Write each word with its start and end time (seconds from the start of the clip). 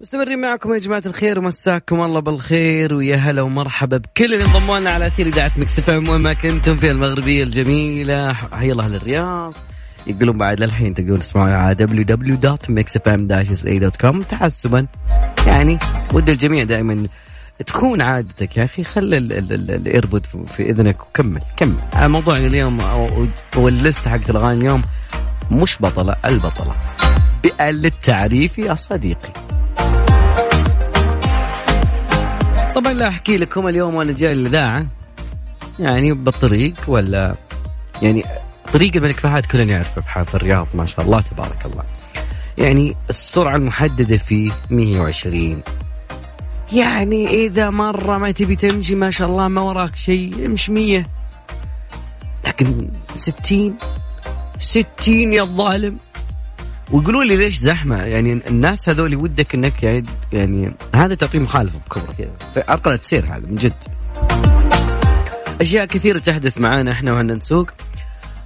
مستمرين 0.00 0.40
معكم 0.40 0.74
يا 0.74 0.78
جماعة 0.78 1.02
الخير 1.06 1.40
مساكم 1.40 2.02
الله 2.02 2.20
بالخير 2.20 2.94
ويا 2.94 3.16
هلا 3.16 3.42
ومرحبا 3.42 3.96
بكل 3.96 4.34
اللي 4.34 4.44
انضموا 4.44 4.78
لنا 4.78 4.90
على 4.90 5.06
أثير 5.06 5.26
إذاعة 5.26 5.52
مكس 5.56 5.88
أف 5.88 5.96
أم. 5.96 6.08
وين 6.08 6.22
ما 6.22 6.32
كنتم 6.32 6.76
في 6.76 6.90
المغربية 6.90 7.42
الجميلة. 7.42 8.32
حيا 8.32 8.72
الله 8.72 8.88
للرياض. 8.88 9.54
يقولون 10.06 10.38
بعد 10.38 10.60
للحين 10.60 10.94
تقدرون 10.94 11.20
تسمعونا 11.20 11.56
على 11.56 11.86
www.mixfm-sa.com 11.86 14.26
تحسبا 14.28 14.86
يعني 15.46 15.78
ود 16.12 16.30
الجميع 16.30 16.64
دائما 16.64 17.06
تكون 17.66 18.02
عادتك 18.02 18.56
يا 18.56 18.64
أخي. 18.64 18.84
خل 18.84 19.14
ال 19.14 19.30
AirPod 19.30 20.26
في 20.26 20.70
إذنك 20.70 21.02
وكمل 21.02 21.42
كمل. 21.56 21.76
موضوع 21.96 22.36
اليوم 22.36 22.78
وال 23.56 23.73
list 23.73 24.08
حقت 24.08 24.30
الاغاني 24.30 24.60
اليوم 24.60 24.82
مش 25.50 25.82
بطلة 25.82 26.16
البطلة. 26.24 26.74
للتعريف 27.60 28.58
يا 28.58 28.74
صديقي. 28.74 29.32
طبعا 32.86 32.98
لا 32.98 33.08
أحكي 33.08 33.36
لكم 33.36 33.68
اليوم 33.68 33.94
وأنا 33.94 34.12
جاي 34.12 34.32
الاذاعه 34.32 34.86
يعني 35.78 36.12
بالطريق 36.12 36.74
ولا 36.88 37.34
يعني 38.02 38.24
طريق 38.72 38.96
الملك 38.96 39.20
فهد 39.20 39.46
كلنا 39.46 39.72
يعرفه 39.72 40.24
في 40.24 40.34
الرياض 40.34 40.68
ما 40.74 40.84
شاء 40.84 41.04
الله 41.04 41.20
تبارك 41.20 41.66
الله. 41.66 41.84
يعني 42.58 42.96
السرعة 43.10 43.56
المحددة 43.56 44.16
فيه 44.16 44.52
120 44.70 45.62
يعني 46.72 47.28
إذا 47.28 47.70
مرة 47.70 48.18
ما 48.18 48.30
تبي 48.30 48.56
تمشي 48.56 48.94
ما 48.94 49.10
شاء 49.10 49.28
الله 49.28 49.48
ما 49.48 49.60
وراك 49.60 49.96
شيء 49.96 50.46
امش 50.46 50.70
100 50.70 51.04
لكن 52.46 52.88
60 53.14 53.76
60 54.58 55.32
يا 55.32 55.42
الظالم. 55.42 55.98
ويقولوا 56.92 57.24
لي 57.24 57.36
ليش 57.36 57.58
زحمة؟ 57.58 58.02
يعني 58.02 58.32
الناس 58.32 58.88
هذول 58.88 59.16
ودك 59.16 59.54
إنك 59.54 59.82
يعني 59.82 60.06
يعني 60.32 60.74
هذا 60.94 61.14
تعطيه 61.14 61.38
مخالفة 61.38 61.78
بكبره 61.78 62.14
كذا. 62.18 62.64
عرقله 62.68 62.98
سير 63.02 63.24
هذا 63.24 63.46
من 63.46 63.54
جد. 63.54 63.84
أشياء 65.60 65.84
كثيرة 65.84 66.18
تحدث 66.18 66.58
معانا 66.58 66.92
إحنا 66.92 67.12
وهنا 67.12 67.34
نسوق. 67.34 67.70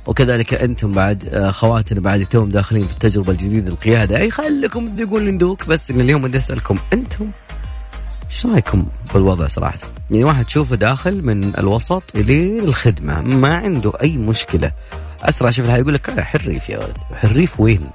وكذلك 0.06 0.54
أنتم 0.54 0.92
بعد 0.92 1.24
آه، 1.24 1.50
خواتنا 1.50 2.00
بعد 2.00 2.26
توم 2.26 2.50
داخلين 2.50 2.86
في 2.86 2.92
التجربة 2.92 3.32
الجديدة 3.32 3.72
القيادة. 3.72 4.18
أي 4.18 4.30
خليكم 4.30 4.96
تذوقون 4.96 5.26
ندوك 5.26 5.66
بس 5.66 5.90
إن 5.90 6.00
اليوم 6.00 6.22
بدي 6.22 6.38
أسألكم 6.38 6.76
أنتم 6.92 7.30
إيش 8.30 8.46
رأيكم 8.46 8.86
بالوضع 9.14 9.46
صراحة؟ 9.46 9.78
يعني 10.10 10.24
واحد 10.24 10.44
تشوفه 10.44 10.76
داخل 10.76 11.22
من 11.24 11.58
الوسط 11.58 12.02
إلى 12.16 12.58
الخدمة 12.58 13.22
ما 13.22 13.54
عنده 13.54 13.92
أي 14.02 14.16
مشكلة. 14.16 14.72
أسرع 15.22 15.50
شيء 15.50 15.64
يقول 15.64 15.94
لك 15.94 16.20
حريف 16.20 16.68
يا 16.68 16.78
ولد 16.78 16.96
حريف 17.14 17.60
وين؟ 17.60 17.90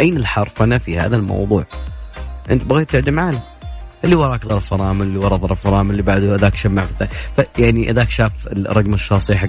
أين 0.00 0.16
الحرفنه 0.16 0.78
في 0.78 0.98
هذا 0.98 1.16
الموضوع؟ 1.16 1.64
أنت 2.50 2.64
بغيت 2.64 2.90
تعدم 2.90 3.20
عالم 3.20 3.40
اللي 4.04 4.16
وراك 4.16 4.46
ظرف 4.46 4.66
فرامل 4.66 5.06
اللي 5.06 5.18
ورا 5.18 5.36
ظرف 5.36 5.60
فرامل 5.60 5.90
اللي 5.90 6.02
بعده 6.02 6.36
ذاك 6.36 6.56
شمع 6.56 6.82
يعني 7.58 7.92
ذاك 7.92 8.10
شاف 8.10 8.32
الرقم 8.46 8.94
الشاصي 8.94 9.36
حق 9.36 9.48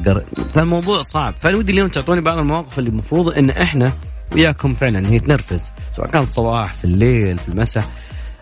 فالموضوع 0.54 1.02
صعب. 1.02 1.34
فأنا 1.40 1.58
ودي 1.58 1.72
اليوم 1.72 1.88
تعطوني 1.88 2.22
بعض 2.22 2.38
المواقف 2.38 2.80
اللي 2.80 2.90
المفروض 2.90 3.38
إن 3.38 3.50
إحنا 3.50 3.92
وياكم 4.34 4.74
فعلا 4.74 5.08
هي 5.08 5.20
تنرفز. 5.20 5.72
سواء 5.92 6.08
كان 6.08 6.22
الصباح 6.22 6.74
في 6.74 6.86
الليل 6.86 7.38
في 7.38 7.50
المساء. 7.50 7.86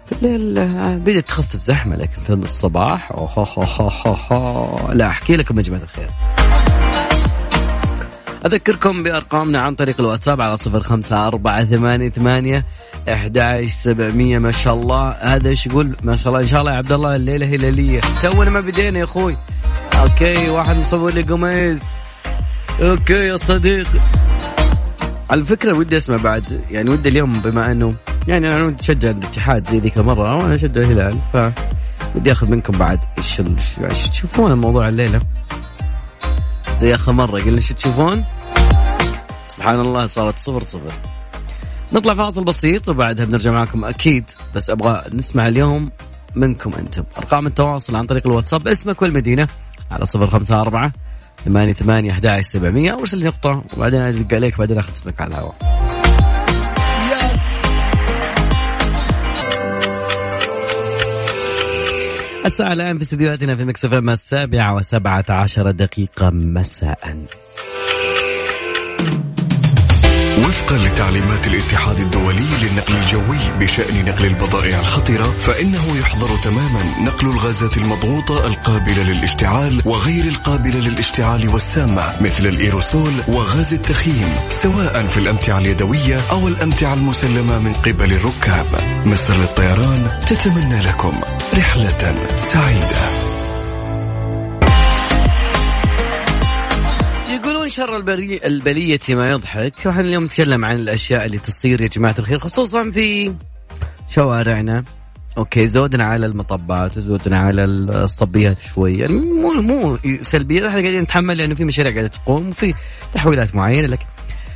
في 0.05 0.11
الليل 0.11 0.57
آه، 0.57 0.95
بدأت 0.95 1.27
تخف 1.27 1.53
الزحمة 1.53 1.95
لكن 1.95 2.21
في 2.21 2.33
الصباح 2.33 3.11
أوه 3.11 4.93
لا 4.93 5.07
أحكي 5.07 5.35
لكم 5.35 5.57
يا 5.57 5.63
جماعة 5.63 5.81
الخير. 5.81 6.07
أذكركم 8.45 9.03
بأرقامنا 9.03 9.59
عن 9.59 9.75
طريق 9.75 9.95
الواتساب 9.99 10.41
على 10.41 10.57
صفر 10.57 10.79
خمسة 10.79 11.27
أربعة 11.27 11.65
ثمانية 11.65 12.09
ثمانية 12.09 12.65
أحد 13.13 13.65
سبعمية. 13.67 14.39
ما 14.39 14.51
شاء 14.51 14.73
الله. 14.73 15.09
هذا 15.09 15.49
إيش 15.49 15.67
يقول؟ 15.67 15.95
ما 16.03 16.15
شاء 16.15 16.27
الله. 16.27 16.43
إن 16.43 16.47
شاء 16.47 16.61
الله 16.61 16.71
يا 16.71 16.77
عبد 16.77 16.91
الله 16.91 17.15
الليلة 17.15 17.45
هلالية 17.47 18.01
تونا 18.21 18.49
ما 18.49 18.59
بدينا 18.59 18.99
يا 18.99 19.03
أخوي. 19.03 19.37
okay 19.99 20.49
واحد 20.49 20.77
مصور 20.77 21.13
لي 21.13 21.21
قميص. 21.21 21.81
okay 22.81 23.13
يا 23.13 23.37
صديقي 23.37 23.99
على 25.29 25.43
فكرة 25.43 25.77
ودي 25.77 25.97
أسمع 25.97 26.17
بعد. 26.17 26.61
يعني 26.71 26.89
ودي 26.89 27.09
اليوم 27.09 27.33
بما 27.33 27.71
أنه 27.71 27.93
يعني 28.27 28.55
أنا 28.55 28.63
ودي 28.63 28.83
أشجع 28.83 29.09
الاتحاد 29.09 29.69
زي 29.69 29.79
ذيك 29.79 29.97
المرة 29.97 30.35
وأنا 30.35 30.55
أشجع 30.55 30.81
الهلال. 30.81 31.17
ف 31.33 31.37
ودي 32.15 32.31
أخذ 32.31 32.47
منكم 32.47 32.77
بعد. 32.77 32.99
إيش 33.17 34.09
تشوفون 34.09 34.51
الموضوع 34.51 34.87
الليلة؟ 34.87 35.21
زي 36.81 36.95
اخر 36.95 37.11
مرة 37.11 37.41
قلنا 37.41 37.59
شو 37.59 37.73
تشوفون؟ 37.73 38.23
سبحان 39.47 39.79
الله 39.79 40.07
صارت 40.07 40.37
صفر 40.37 40.63
صفر. 40.63 40.93
نطلع 41.93 42.15
فاصل 42.15 42.43
بسيط 42.43 42.89
وبعدها 42.89 43.25
بنرجع 43.25 43.51
معكم 43.51 43.85
أكيد 43.85 44.25
بس 44.55 44.69
أبغى 44.69 45.03
نسمع 45.13 45.47
اليوم 45.47 45.91
منكم 46.35 46.73
أنتم. 46.73 47.03
أرقام 47.17 47.47
التواصل 47.47 47.95
عن 47.95 48.05
طريق 48.05 48.27
الواتساب 48.27 48.67
اسمك 48.67 49.01
والمدينة 49.01 49.47
على 49.91 50.05
صفر 50.05 50.27
خمسة 50.27 50.61
أربعة 50.61 50.91
ثمانية 51.45 51.73
ثمانية 51.73 52.11
أحد 52.11 52.41
سبعمية. 52.41 52.93
أرسل 52.93 53.17
لي 53.17 53.25
نقطة 53.25 53.63
وبعدين 53.77 54.01
أدق 54.01 54.35
عليك 54.35 54.57
بعدين 54.57 54.77
أخذ 54.77 54.91
اسمك 54.91 55.21
على 55.21 55.31
الهواء. 55.31 55.55
الساعة 62.45 62.73
الآن 62.73 62.97
في 62.97 63.03
استديوهاتنا 63.03 63.55
في 63.55 63.65
مكسف 63.65 63.93
السابعة 63.93 64.75
وسبعة 64.75 65.25
عشر 65.29 65.71
دقيقة 65.71 66.29
مساء. 66.29 67.25
وفقا 70.39 70.77
لتعليمات 70.77 71.47
الاتحاد 71.47 71.99
الدولي 71.99 72.47
للنقل 72.61 72.95
الجوي 72.95 73.37
بشأن 73.59 74.05
نقل 74.05 74.25
البضائع 74.25 74.79
الخطرة 74.79 75.23
فإنه 75.39 75.97
يحظر 75.99 76.37
تماما 76.43 76.83
نقل 77.01 77.27
الغازات 77.27 77.77
المضغوطة 77.77 78.47
القابلة 78.47 79.03
للاشتعال 79.03 79.81
وغير 79.85 80.25
القابلة 80.25 80.79
للاشتعال 80.79 81.49
والسامة 81.49 82.21
مثل 82.21 82.45
الإيروسول 82.45 83.11
وغاز 83.27 83.73
التخييم 83.73 84.35
سواء 84.49 85.07
في 85.07 85.17
الأمتعة 85.17 85.57
اليدوية 85.57 86.21
أو 86.31 86.47
الأمتعة 86.47 86.93
المسلمة 86.93 87.59
من 87.59 87.73
قبل 87.73 88.13
الركاب. 88.13 88.65
مصر 89.05 89.33
للطيران 89.33 90.09
تتمنى 90.27 90.81
لكم 90.81 91.13
رحلة 91.53 92.15
سعيدة. 92.35 93.30
شر 97.71 97.97
البري... 97.97 98.39
البلية 98.45 98.99
ما 99.09 99.29
يضحك. 99.29 99.73
وحنا 99.85 100.01
اليوم 100.01 100.23
نتكلم 100.23 100.65
عن 100.65 100.75
الأشياء 100.75 101.25
اللي 101.25 101.37
تصير 101.37 101.81
يا 101.81 101.87
جماعة 101.87 102.15
الخير 102.19 102.39
خصوصا 102.39 102.91
في 102.91 103.33
شوارعنا. 104.09 104.83
أوكي 105.37 105.65
زودنا 105.65 106.05
على 106.05 106.25
المطبات 106.25 106.97
وزودنا 106.97 107.39
على 107.39 107.65
الصبيات 107.65 108.57
شوي. 108.61 108.97
يعني 108.97 109.13
مو 109.13 109.51
مو 109.61 109.97
سلبية 110.21 110.67
إحنا 110.67 110.81
قاعدين 110.81 111.01
نتحمل 111.01 111.37
لأنه 111.37 111.55
في 111.55 111.65
مشاريع 111.65 111.93
قاعدة 111.93 112.07
تقوم 112.07 112.49
وفي 112.49 112.73
تحويلات 113.13 113.55
معينة 113.55 113.87
لكن 113.87 114.05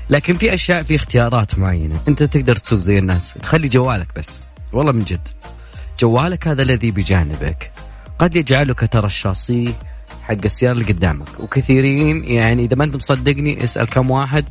لكن 0.10 0.34
في 0.34 0.54
أشياء 0.54 0.84
في 0.84 0.96
اختيارات 0.96 1.60
معينة. 1.60 2.00
أنت 2.08 2.24
تقدر 2.24 2.56
تسوق 2.56 2.80
زي 2.80 3.00
الناس 3.00 3.34
تخلي 3.34 3.68
جوالك 3.68 4.08
بس. 4.18 4.42
والله 4.74 4.92
من 4.92 5.04
جد. 5.04 5.28
جوالك 6.00 6.48
هذا 6.48 6.62
الذي 6.62 6.92
بجانبك. 6.92 7.72
قد 8.20 8.36
يجعلك 8.36 8.90
ترى 8.92 9.06
الشاصي 9.06 9.74
حق 10.28 10.36
السيارة 10.46 10.74
اللي 10.74 10.86
قدامك. 10.86 11.40
وكثيرين 11.40 12.24
يعني 12.24 12.66
إذا 12.66 12.76
ما 12.76 12.84
أنت 12.84 12.96
مصدقني 12.96 13.64
اسأل 13.64 13.88
كم 13.88 14.12
واحد 14.12 14.46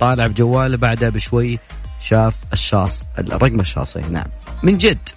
طالع 0.00 0.26
بجواله 0.26 0.76
بعدها 0.76 1.08
بشوي 1.08 1.58
شاف 2.02 2.34
الشاص 2.52 3.06
الرقم 3.18 3.60
الشاصي 3.60 4.00
نعم 4.00 4.26
من 4.62 4.76
جد. 4.76 5.08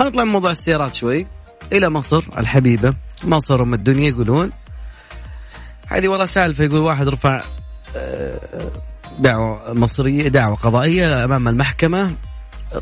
هنطلع 0.00 0.24
من 0.24 0.30
موضوع 0.32 0.50
السيارات 0.50 0.94
شوي. 0.94 1.26
إلى 1.72 1.90
مصر 1.90 2.24
الحبيبة 2.38 2.94
مصر 3.24 3.62
أم 3.62 3.74
الدنيا 3.74 4.08
يقولون. 4.08 4.50
هذه 5.88 6.08
والله 6.08 6.26
سالفة 6.26 6.64
يقول 6.64 6.80
واحد 6.80 7.08
رفع 7.08 7.40
آه، 7.96 8.70
دعوة 9.18 9.72
مصرية 9.72 10.28
دعوة 10.28 10.54
قضائية 10.54 11.24
أمام 11.24 11.48
المحكمة 11.48 12.10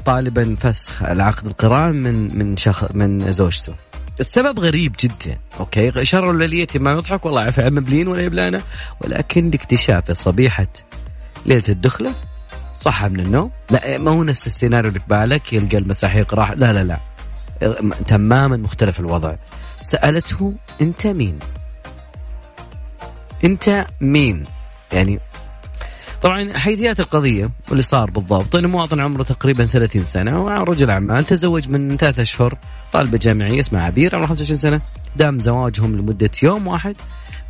طالبا 0.04 0.56
فسخ 0.60 1.02
العقد 1.02 1.46
القران 1.46 2.02
من 2.02 2.38
من 2.38 2.56
شخ 2.56 2.94
من 2.94 3.32
زوجته. 3.32 3.74
السبب 4.20 4.60
غريب 4.60 4.96
جدا 5.00 5.38
أوكي؟ 5.60 6.04
شر 6.04 6.30
الليلية 6.30 6.66
ما 6.74 6.92
يضحك 6.92 7.26
والله 7.26 7.42
عفا 7.42 7.70
مبلين 7.70 8.08
ولا 8.08 8.22
يبلانا 8.22 8.62
ولكن 9.00 9.50
لاكتشاف 9.50 10.12
صبيحة 10.12 10.66
ليلة 11.46 11.64
الدخلة 11.68 12.14
صحى 12.80 13.08
من 13.08 13.20
النوم. 13.20 13.50
لا 13.70 13.98
ما 13.98 14.10
هو 14.10 14.24
نفس 14.24 14.46
السيناريو 14.46 14.88
اللي 14.88 15.00
في 15.00 15.06
بالك؟ 15.08 15.52
يلقى 15.52 15.78
المساحيق 15.78 16.34
راح 16.34 16.50
لا 16.50 16.72
لا 16.72 16.84
لا. 16.84 17.00
تماما 18.06 18.56
مختلف 18.56 19.00
الوضع. 19.00 19.34
سألته 19.82 20.54
أنت 20.80 21.06
مين؟ 21.06 21.38
أنت 23.44 23.86
مين؟ 24.00 24.44
يعني 24.92 25.20
طبعا 26.22 26.58
حيثيات 26.58 27.00
القضية 27.00 27.50
واللي 27.68 27.82
صار 27.82 28.10
بالضبط 28.10 28.56
أن 28.56 28.66
مواطن 28.66 29.00
عمره 29.00 29.22
تقريبا 29.22 29.66
30 29.66 30.04
سنة 30.04 30.42
ورجل 30.42 30.90
أعمال 30.90 31.24
تزوج 31.24 31.68
من 31.68 31.96
ثلاثة 31.96 32.22
أشهر 32.22 32.58
طالبة 32.92 33.18
جامعية 33.18 33.60
اسمها 33.60 33.82
عبير 33.82 34.14
عمرها 34.14 34.26
25 34.28 34.58
سنة 34.58 34.80
دام 35.16 35.40
زواجهم 35.40 35.96
لمدة 35.96 36.30
يوم 36.42 36.66
واحد. 36.66 36.96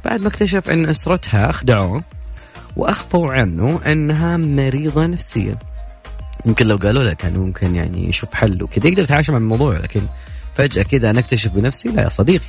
بعد 0.05 0.21
ما 0.21 0.29
اكتشف 0.29 0.71
أن 0.71 0.89
أسرتها 0.89 1.51
أخدعوه 1.51 2.05
وأخفوا 2.77 3.33
عنه 3.33 3.81
أنها 3.87 4.37
مريضة 4.37 5.07
نفسيا. 5.07 5.57
يمكن 6.47 6.67
لو 6.67 6.77
قالوا 6.77 7.03
له 7.03 7.13
كان 7.13 7.39
ممكن 7.39 7.75
يعني 7.75 8.09
يشوف 8.09 8.35
حل 8.35 8.63
وكذا 8.63 8.87
يقدر 8.87 9.03
يتعايش 9.03 9.31
مع 9.31 9.37
الموضوع 9.37 9.79
لكن 9.79 10.01
فجأة 10.55 10.83
كذا 10.83 11.11
أنا 11.11 11.21
أكتشف 11.21 11.53
بنفسي 11.53 11.89
لا 11.89 12.03
يا 12.03 12.09
صديقي. 12.09 12.47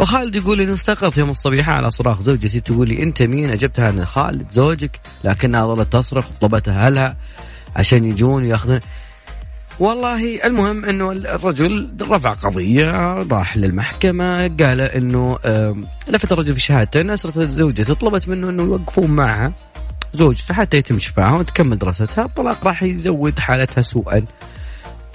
وخالد 0.00 0.36
يقول 0.36 0.60
انه 0.60 0.72
استيقظت 0.72 1.18
يوم 1.18 1.30
الصبيحة 1.30 1.72
على 1.72 1.90
صراخ 1.90 2.20
زوجتي 2.20 2.60
تقول 2.60 2.88
لي 2.88 3.02
أنت 3.02 3.22
مين؟ 3.22 3.50
أجبتها 3.50 3.90
أنا 3.90 4.04
خالد 4.04 4.50
زوجك 4.50 5.00
لكنها 5.24 5.66
ظلت 5.66 5.92
تصرخ 5.92 6.30
وطلبت 6.30 6.68
أهلها 6.68 7.16
عشان 7.76 8.04
يجون 8.04 8.42
وياخذون. 8.42 8.80
والله 9.78 10.46
المهم 10.46 10.84
إنه 10.84 11.12
الرجل 11.12 11.96
رفع 12.02 12.32
قضية 12.32 12.90
راح 13.22 13.56
للمحكمة 13.56 14.48
قال 14.48 14.80
إنه 14.80 15.38
لفت 16.08 16.32
الرجل 16.32 16.54
في 16.54 16.60
شهادته 16.60 17.00
إن 17.00 17.10
أسرة 17.10 17.44
زوجته 17.44 17.94
طلبت 17.94 18.28
منه 18.28 18.48
إنه 18.48 18.62
يوقفون 18.62 19.10
معها 19.10 19.52
زوجته 20.14 20.54
حتى 20.54 20.76
يتم 20.76 20.98
شفاها 20.98 21.32
وتكمل 21.32 21.78
دراستها. 21.78 22.24
الطلاق 22.24 22.64
راح 22.64 22.82
يزود 22.82 23.38
حالتها 23.38 23.82
سوءا. 23.82 24.24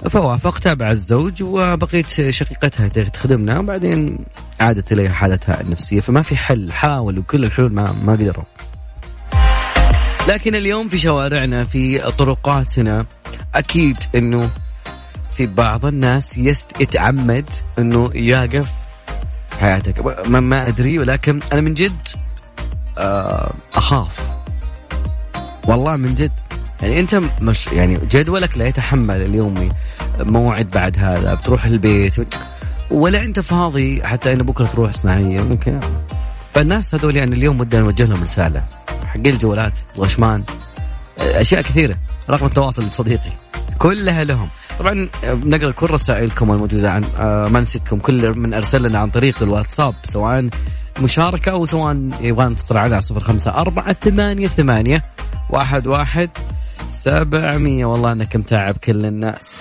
فوافق 0.06 0.58
تابع 0.58 0.90
الزوج 0.90 1.42
وبقيت 1.42 2.30
شقيقتها 2.30 2.88
تخدمنا 2.88 3.58
وبعدين 3.58 4.18
عادت 4.60 4.92
إليها 4.92 5.12
حالتها 5.12 5.60
النفسية 5.60 6.00
فما 6.00 6.22
في 6.22 6.36
حل 6.36 6.72
حاولوا 6.72 7.22
كل 7.22 7.44
الحلول 7.44 7.72
ما 7.72 7.94
ما 8.04 8.12
قدروا. 8.12 8.44
لكن 10.28 10.54
اليوم 10.54 10.88
في 10.88 10.98
شوارعنا 10.98 11.64
في 11.64 11.98
طرقاتنا 11.98 13.06
أكيد 13.54 13.96
إنه 14.14 14.50
في 15.32 15.46
بعض 15.46 15.86
الناس 15.86 16.38
يست 16.38 16.80
يتعمد 16.80 17.50
إنه 17.78 18.10
يقف 18.14 18.72
حياتك. 19.60 20.26
ما, 20.28 20.40
ما 20.40 20.68
أدري 20.68 20.98
ولكن 20.98 21.40
أنا 21.52 21.60
من 21.60 21.74
جد 21.74 22.08
آه، 22.98 23.52
أخاف. 23.74 24.28
والله 25.68 25.96
من 25.96 26.14
جد. 26.14 26.32
يعني 26.82 27.00
أنت 27.00 27.20
مش 27.40 27.66
يعني 27.66 27.98
جدولك 28.10 28.58
لا 28.58 28.66
يتحمل 28.66 29.22
اليومي 29.22 29.68
موعد 30.20 30.70
بعد 30.70 30.98
هذا 30.98 31.34
بتروح 31.34 31.64
البيت 31.64 32.14
ولا 32.90 33.22
أنت 33.22 33.40
فاضي 33.40 34.02
حتى 34.04 34.32
انه 34.32 34.44
بكرة 34.44 34.66
تروح 34.66 34.92
صناعيه 34.92 35.42
ممكن. 35.42 35.80
فالناس 36.54 36.94
هذول 36.94 37.16
يعني 37.16 37.36
اليوم 37.36 37.60
ودنا 37.60 37.80
نوجه 37.82 38.04
لهم 38.04 38.22
رسالة. 38.22 38.64
حقين 39.06 39.26
الجوالات 39.26 39.78
الغشمان 39.96 40.44
أشياء 41.18 41.62
كثيرة 41.62 41.94
رقم 42.30 42.46
التواصل 42.46 42.92
صديقي 42.92 43.32
كلها 43.78 44.24
لهم. 44.24 44.48
طبعا 44.78 45.08
نقرأ 45.24 45.72
كل 45.72 45.90
رسائلكم 45.90 46.52
الموجودة 46.52 46.90
عن 46.92 47.04
آه، 47.18 47.48
ما 47.48 47.60
نسيتكم 47.60 47.98
كل 47.98 48.38
من 48.38 48.54
أرسل 48.54 48.82
لنا 48.88 48.98
عن 48.98 49.10
طريق 49.10 49.42
الواتساب 49.42 49.94
سواء 50.04 50.48
مشاركة 51.02 51.52
أو 51.52 51.64
سواء 51.64 52.08
يبغى 52.20 52.54
تتصل 52.54 52.76
على 52.76 53.00
صفر 53.00 53.20
خمسة 53.20 53.50
أربعة 53.50 53.92
ثمانية 53.92 54.48
ثمانية 54.48 55.02
واحد 55.50 55.86
واحد 55.86 56.30
سبعمية. 56.88 57.84
والله 57.86 58.12
أنك 58.12 58.36
متعب 58.36 58.76
كل 58.76 59.06
الناس. 59.06 59.60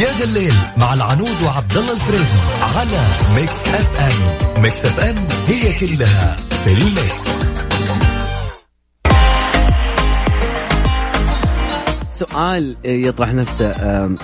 يا 0.00 0.08
ذا 0.18 0.24
الليل 0.24 0.54
مع 0.76 0.94
العنود 0.94 1.42
وعبد 1.42 1.76
الله 1.76 1.92
الفريدي 1.92 2.40
على 2.76 3.02
ميكس 3.34 3.68
أف 3.68 4.00
أم. 4.00 4.62
ميكس 4.62 4.84
أف 4.84 5.00
أم 5.00 5.26
هي 5.46 5.72
كلها 5.72 6.36
في 6.64 6.72
الميكس. 6.72 7.51
سؤال 12.22 12.76
يطرح 12.84 13.32
نفسه. 13.32 13.70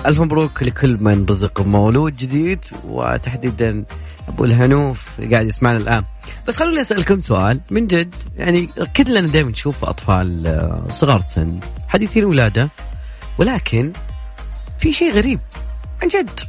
ألف 0.05 0.21
مبروك 0.21 0.63
لكل 0.63 0.97
من 1.03 1.25
رزق 1.25 1.61
مولود 1.61 2.15
جديد 2.15 2.65
وتحديدا 2.87 3.85
أبو 4.27 4.45
الهنوف 4.45 5.21
قاعد 5.31 5.47
يسمعنا 5.47 5.77
الآن. 5.77 6.03
بس 6.47 6.57
خلوني 6.57 6.81
أسألكم 6.81 7.21
سؤال 7.21 7.61
من 7.71 7.87
جد. 7.87 8.15
يعني 8.37 8.69
كلنا 8.97 9.19
دائما 9.21 9.51
نشوف 9.51 9.85
أطفال 9.85 10.47
آه، 10.47 10.87
صغار 10.89 11.21
سن 11.21 11.59
حديثين 11.87 12.25
ولادة 12.25 12.69
ولكن 13.37 13.93
في 14.79 14.93
شيء 14.93 15.13
غريب 15.13 15.39
عن 16.01 16.07
جد. 16.07 16.39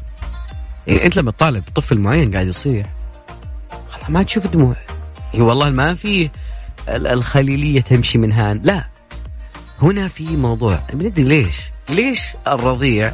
يعني 0.86 1.04
أنت 1.04 1.16
لما 1.16 1.30
تطالب 1.30 1.64
طفل 1.74 1.98
معين 1.98 2.32
قاعد 2.32 2.46
يصيح 2.46 2.86
خلاص 3.90 4.10
ما 4.10 4.22
تشوف 4.22 4.46
دموع. 4.46 4.76
يعني 5.34 5.44
والله 5.44 5.70
ما 5.70 5.94
في 5.94 6.30
الخليلية 6.88 7.80
تمشي 7.80 8.18
من 8.18 8.32
هان. 8.32 8.60
لا 8.64 8.89
هنا 9.82 10.08
في 10.08 10.36
موضوع 10.36 10.78
بندري 10.92 11.24
ليش؟ 11.24 11.60
ليش 11.88 12.22
الرضيع 12.46 13.12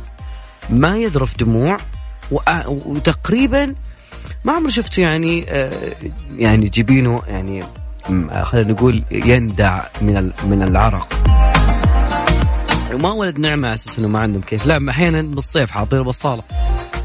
ما 0.70 0.96
يذرف 0.96 1.36
دموع 1.36 1.76
وتقريبا 2.66 3.74
ما 4.44 4.52
عمري 4.52 4.70
شفته 4.70 5.00
يعني 5.00 5.44
آه، 5.48 5.92
يعني 6.36 6.68
جبينه 6.68 7.22
يعني 7.28 7.64
خلينا 8.42 8.72
نقول 8.72 9.04
يندع 9.10 9.86
من 10.02 10.32
من 10.44 10.62
العرق. 10.62 11.08
وما 12.94 13.12
ولد 13.12 13.38
نعمة 13.38 13.68
على 13.68 13.74
أساس 13.74 13.98
إنه 13.98 14.08
ما 14.08 14.18
عندهم 14.18 14.42
كيف. 14.42 14.66
لا 14.66 14.90
أحيانا 14.90 15.22
بالصيف 15.22 15.70
حاطين 15.70 16.02
بصالة. 16.02 16.42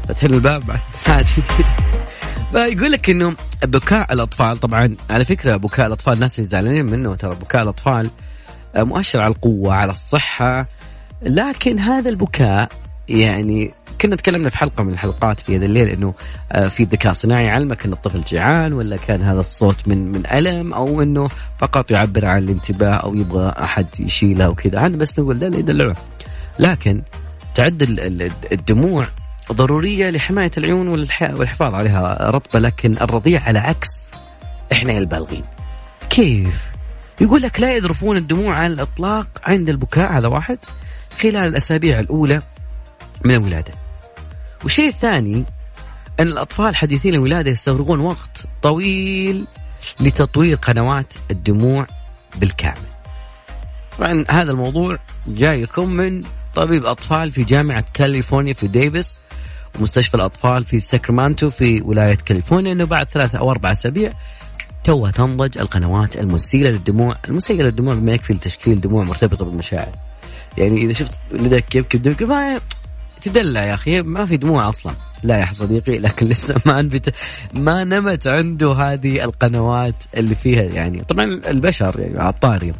فتحل 0.08 0.34
الباب 0.34 0.66
بعد 0.66 0.80
فيقول 2.52 2.92
لك 2.92 3.10
إنه 3.10 3.36
بكاء 3.64 4.12
الأطفال 4.12 4.56
طبعا 4.56 4.96
على 5.10 5.24
فكرة 5.24 5.56
بكاء 5.56 5.86
الأطفال 5.86 6.12
الناس 6.12 6.38
اللي 6.38 6.50
زعلانين 6.50 6.86
منه 6.86 7.14
ترى 7.14 7.34
بكاء 7.34 7.62
الأطفال 7.62 8.06
آه، 8.06 8.31
مؤشر 8.76 9.20
على 9.20 9.34
القوة 9.34 9.74
على 9.74 9.90
الصحة. 9.90 10.66
لكن 11.22 11.78
هذا 11.78 12.10
البكاء 12.10 12.68
يعني 13.08 13.74
كنا 14.00 14.16
تكلمنا 14.16 14.50
في 14.50 14.56
حلقة 14.56 14.84
من 14.84 14.92
الحلقات 14.92 15.40
في 15.40 15.56
هذا 15.56 15.64
الليل 15.64 15.88
إنه 15.88 16.14
آه، 16.52 16.68
في 16.68 16.84
ذكاء 16.84 17.12
صناعي 17.12 17.44
يعلمك 17.44 17.86
ان 17.86 17.92
الطفل 17.92 18.22
جيعان 18.22 18.72
ولا 18.72 18.96
كان 18.96 19.22
هذا 19.22 19.40
الصوت 19.40 19.88
من 19.88 20.12
من 20.12 20.22
ألم 20.32 20.74
أو 20.74 21.02
إنه 21.02 21.28
فقط 21.58 21.90
يعبر 21.90 22.26
عن 22.26 22.42
الانتباه 22.42 22.94
أو 22.94 23.14
يبغى 23.14 23.48
أحد 23.48 23.86
يشيله 24.00 24.48
وكذا. 24.48 24.78
هذا 24.78 24.96
بس 24.96 25.18
نقول 25.18 25.38
لا 25.38 25.46
لا 25.46 25.58
يدلعه 25.58 25.96
لكن 26.58 27.02
تعد 27.54 27.82
الدموع 28.52 29.04
ضرورية 29.52 30.10
لحماية 30.10 30.50
العيون 30.58 30.88
والحفاظ 30.88 31.74
عليها 31.74 32.30
رطبة. 32.30 32.60
لكن 32.60 32.92
الرضيع 32.92 33.42
على 33.42 33.58
عكس 33.58 34.10
إحنا 34.72 34.98
البالغين. 34.98 35.44
كيف؟ 36.10 36.72
يقول 37.20 37.42
لك 37.42 37.60
لا 37.60 37.76
يذرفون 37.76 38.16
الدموع 38.16 38.54
على 38.54 38.72
الإطلاق 38.72 39.26
عند 39.44 39.68
البكاء 39.68 40.12
هذا 40.12 40.28
واحد. 40.28 40.58
خلال 41.20 41.36
الأسابيع 41.36 41.98
الأولى 41.98 42.42
من 43.24 43.34
الولادة. 43.34 43.72
والشيء 44.62 44.88
الثاني 44.88 45.44
أن 46.20 46.26
الأطفال 46.26 46.76
حديثين 46.76 47.14
الولادة 47.14 47.50
يستغرقون 47.50 48.00
وقت 48.00 48.44
طويل 48.62 49.46
لتطوير 50.00 50.56
قنوات 50.56 51.12
الدموع 51.30 51.86
بالكامل. 52.36 52.92
طبعا 53.98 54.24
هذا 54.30 54.50
الموضوع 54.50 54.98
جايكم 55.26 55.90
من 55.90 56.22
طبيب 56.54 56.86
أطفال 56.86 57.30
في 57.32 57.44
جامعة 57.44 57.84
كاليفورنيا 57.94 58.52
في 58.52 58.68
ديفيس 58.68 59.18
ومستشفى 59.78 60.14
الأطفال 60.14 60.64
في 60.64 60.80
ساكرامنتو 60.80 61.50
في 61.50 61.82
ولاية 61.82 62.14
كاليفورنيا 62.14 62.72
أنه 62.72 62.84
بعد 62.84 63.10
ثلاثة 63.10 63.38
أو 63.38 63.50
أربع 63.50 63.70
أسابيع 63.70 64.12
توها 64.84 65.10
تنضج 65.10 65.58
القنوات 65.58 66.16
المسيلة 66.16 66.70
للدموع 66.70 67.16
المسيلة 67.28 67.64
للدموع 67.64 67.94
بما 67.94 68.12
يكفي 68.12 68.32
لتشكيل 68.32 68.80
دموع 68.80 69.04
مرتبطة 69.04 69.44
بالمشاعر. 69.44 69.92
يعني 70.58 70.84
إذا 70.84 70.92
شفت 70.92 71.12
ولدك 71.32 71.74
يبكي 71.74 71.98
بدمك 71.98 72.62
تدلع 73.22 73.64
يا 73.64 73.74
أخي 73.74 74.02
ما 74.02 74.26
في 74.26 74.36
دموع 74.36 74.68
أصلا. 74.68 74.92
لا 75.22 75.38
يا 75.38 75.52
صديقي 75.52 75.98
لكن 75.98 76.26
لسه 76.26 76.54
ما 76.66 76.80
انبت 76.80 77.14
ما 77.54 77.84
نمت 77.84 78.26
عنده 78.26 78.72
هذه 78.72 79.24
القنوات 79.24 79.94
اللي 80.16 80.34
فيها 80.34 80.62
يعني. 80.62 81.04
طبعا 81.04 81.24
البشر 81.24 82.00
يعني 82.00 82.20
عطاري 82.20 82.72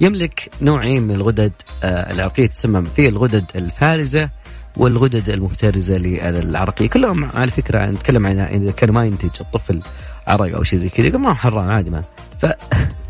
يملك 0.00 0.50
نوعين 0.62 1.02
من 1.02 1.10
الغدد 1.10 1.52
آه، 1.82 2.12
العرقية 2.12 2.46
تسمى 2.46 2.84
في 2.84 3.08
الغدد 3.08 3.44
الفارزة 3.54 4.30
والغدد 4.76 5.28
المفترزة 5.28 5.96
للعرقية. 5.96 6.88
كلهم 6.88 7.24
على 7.24 7.50
فكرة 7.50 7.86
نتكلم 7.86 8.26
عن 8.26 8.40
إذا 8.40 8.70
كان 8.70 8.90
ما 8.90 9.04
ينتج 9.04 9.30
الطفل 9.40 9.80
عرق 10.28 10.54
أو 10.56 10.64
شيء 10.64 10.78
زي 10.78 10.88
كذا 10.88 11.18
ما 11.18 11.34
حرام 11.34 11.70
عادي 11.70 11.90
ما. 11.90 12.02
ف 12.38 12.46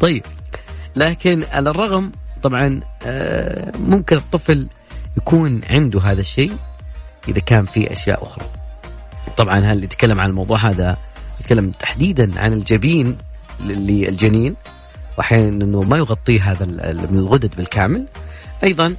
طيب. 0.01 0.23
لكن 0.97 1.43
على 1.53 1.71
الرغم 1.71 2.13
طبعا 2.43 2.81
آه، 3.07 3.73
ممكن 3.79 4.17
الطفل 4.17 4.69
يكون 5.17 5.61
عنده 5.71 6.01
هذا 6.01 6.21
الشيء 6.21 6.53
إذا 7.29 7.41
كان 7.41 7.65
في 7.65 7.93
أشياء 7.93 8.23
أخرى. 8.23 8.47
طبعا 9.37 9.59
هل 9.59 9.85
يتكلم 9.85 10.21
عن 10.21 10.29
الموضوع 10.29 10.59
هذا 10.59 10.97
يتكلم 11.41 11.71
تحديدا 11.71 12.41
عن 12.41 12.53
الجبين 12.53 13.17
للجنين 13.61 14.57
واحيانا 15.19 15.65
إنه 15.65 15.81
ما 15.83 15.97
يغطيه 15.97 16.53
هذا 16.53 16.65
من 17.11 17.19
الغدد 17.19 17.55
بالكامل. 17.57 18.07
أيضا 18.65 18.95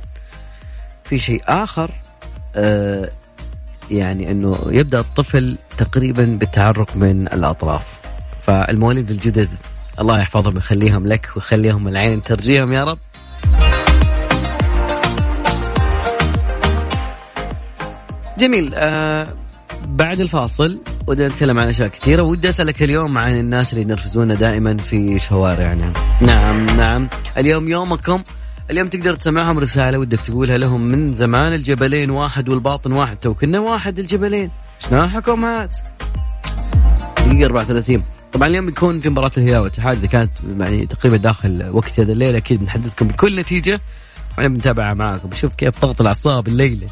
في 1.04 1.18
شيء 1.18 1.42
آخر 1.48 1.92
آه 2.56 3.10
يعني 3.92 4.32
إنه 4.32 4.58
يبدأ 4.72 5.00
الطفل 5.00 5.58
تقريبا 5.78 6.26
بالتعرق 6.26 6.96
من 6.96 7.28
الأطراف. 7.28 8.00
فالمواليد 8.50 9.12
الجدد 9.12 9.50
الله 10.00 10.20
يحفظهم 10.20 10.56
ويخليهم 10.56 11.08
لك 11.08 11.30
ويخليهم 11.36 11.88
العين 11.88 12.24
ترجيهم 12.24 12.74
يا 12.74 12.84
رب. 12.84 12.98
جميل 18.40 18.72
آه 18.76 19.28
بعد 19.88 20.20
الفاصل 20.20 20.82
ودي 21.08 21.28
نتكلم 21.28 21.60
عن 21.60 21.68
أشياء 21.68 21.88
كثيرة. 21.88 22.24
ودي 22.24 22.50
أسألك 22.50 22.84
اليوم 22.84 23.18
عن 23.18 23.40
الناس 23.40 23.74
اللي 23.74 23.82
ينرفزونا 23.82 24.36
دائما 24.36 24.78
في 24.78 25.20
شوارعنا 25.20 25.94
نعم 26.22 26.66
نعم 26.66 27.10
اليوم 27.38 27.70
يومكم 27.70 28.24
اليوم 28.72 28.88
تقدر 28.88 29.14
تسمعهم 29.14 29.60
رسالة 29.60 29.98
ودك 29.98 30.20
تقولها 30.22 30.58
لهم 30.58 30.82
من 30.82 31.14
زمان. 31.14 31.54
الجبلين 31.54 32.10
واحد 32.10 32.50
والباطن 32.50 32.92
واحد 32.92 33.18
تو 33.18 33.34
كنا 33.34 33.60
واحد 33.60 34.00
الجبلين. 34.00 34.52
شناحكم 34.80 35.46
هات 35.46 35.78
دقيقة 37.26 37.46
34 37.46 38.04
طبعا 38.34 38.48
اليوم 38.48 38.66
بيكون 38.66 39.00
في 39.00 39.10
مباراة 39.10 39.32
الهلال 39.38 39.58
والاتحاد 39.58 39.98
إذا 39.98 40.08
كانت 40.08 40.32
يعني 40.60 40.86
تقريبا 40.86 41.18
داخل 41.18 41.70
وقت 41.72 42.00
هذا 42.00 42.12
الليل 42.12 42.36
أكيد 42.36 42.60
بنحدثكم 42.60 43.08
بكل 43.08 43.40
نتيجة 43.40 43.82
وإحنا 44.30 44.48
بنتابعها 44.48 44.94
معاكم. 44.94 45.30
بشوف 45.30 45.56
كيف 45.56 45.82
ضغط 45.82 46.02
الأعصاب 46.02 46.48
الليلة. 46.48 46.88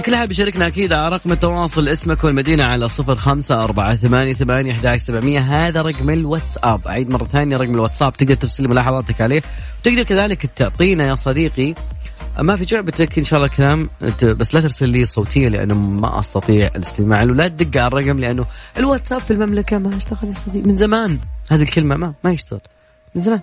كل 0.00 0.14
أحد 0.14 0.28
بيشاركنا 0.28 0.66
أكيد 0.66 0.92
على 0.92 1.08
رقم 1.08 1.32
التواصل 1.32 1.88
اسمك 1.88 2.24
والمدينة 2.24 2.64
على 2.64 2.88
صفر 2.88 3.14
خمسة 3.14 3.54
أربعة 3.54 3.96
ثمانية 3.96 4.32
ثمانية 4.32 4.72
أحد 4.72 4.96
سبعمية. 4.96 5.40
هذا 5.40 5.82
رقم 5.82 6.10
الواتساب. 6.10 6.86
أعيد 6.86 7.10
مرة 7.10 7.24
ثانية 7.24 7.56
رقم 7.56 7.74
الواتساب. 7.74 8.12
تقدر 8.12 8.34
ترسل 8.34 8.68
ملاحظاتك 8.68 9.20
عليه. 9.20 9.42
وتقدر 9.80 10.02
كذلك 10.02 10.46
تعطينا 10.46 11.06
يا 11.06 11.14
صديقي 11.14 11.74
ما 12.38 12.56
في 12.56 12.64
جعبتك 12.64 13.18
إن 13.18 13.24
شاء 13.24 13.38
الله 13.38 13.50
كلام 13.56 13.90
بس 14.22 14.54
لا 14.54 14.60
ترسل 14.60 14.88
لي 14.88 15.04
صوتية 15.04 15.48
لأنه 15.48 15.74
ما 15.74 16.18
أستطيع 16.18 16.66
الاستماع 16.66 17.22
له. 17.22 17.34
لا 17.34 17.48
تدق 17.48 17.80
على 17.80 17.86
الرقم 17.86 18.18
لأنه 18.18 18.46
الواتساب 18.78 19.20
في 19.20 19.30
المملكة 19.30 19.78
ما 19.78 19.96
اشتغل 19.96 20.28
يا 20.28 20.32
صديقي. 20.32 20.68
من 20.68 20.76
زمان 20.76 21.18
هذه 21.50 21.62
الكلمة 21.62 21.96
ما 21.96 22.14
ما 22.24 22.30
يشتغل. 22.30 22.60
من 23.14 23.22
زمان. 23.22 23.40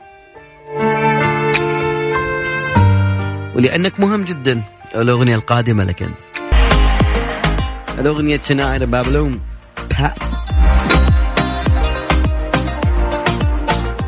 ولأنك 3.55 3.99
مهم 3.99 4.23
جدا 4.23 4.61
الأغنية 4.95 5.35
القادمة 5.35 5.83
لك 5.83 6.03
أنت. 6.03 6.42
الاغنيه 7.99 8.41
شناير 8.43 8.85
بابلون 8.85 9.39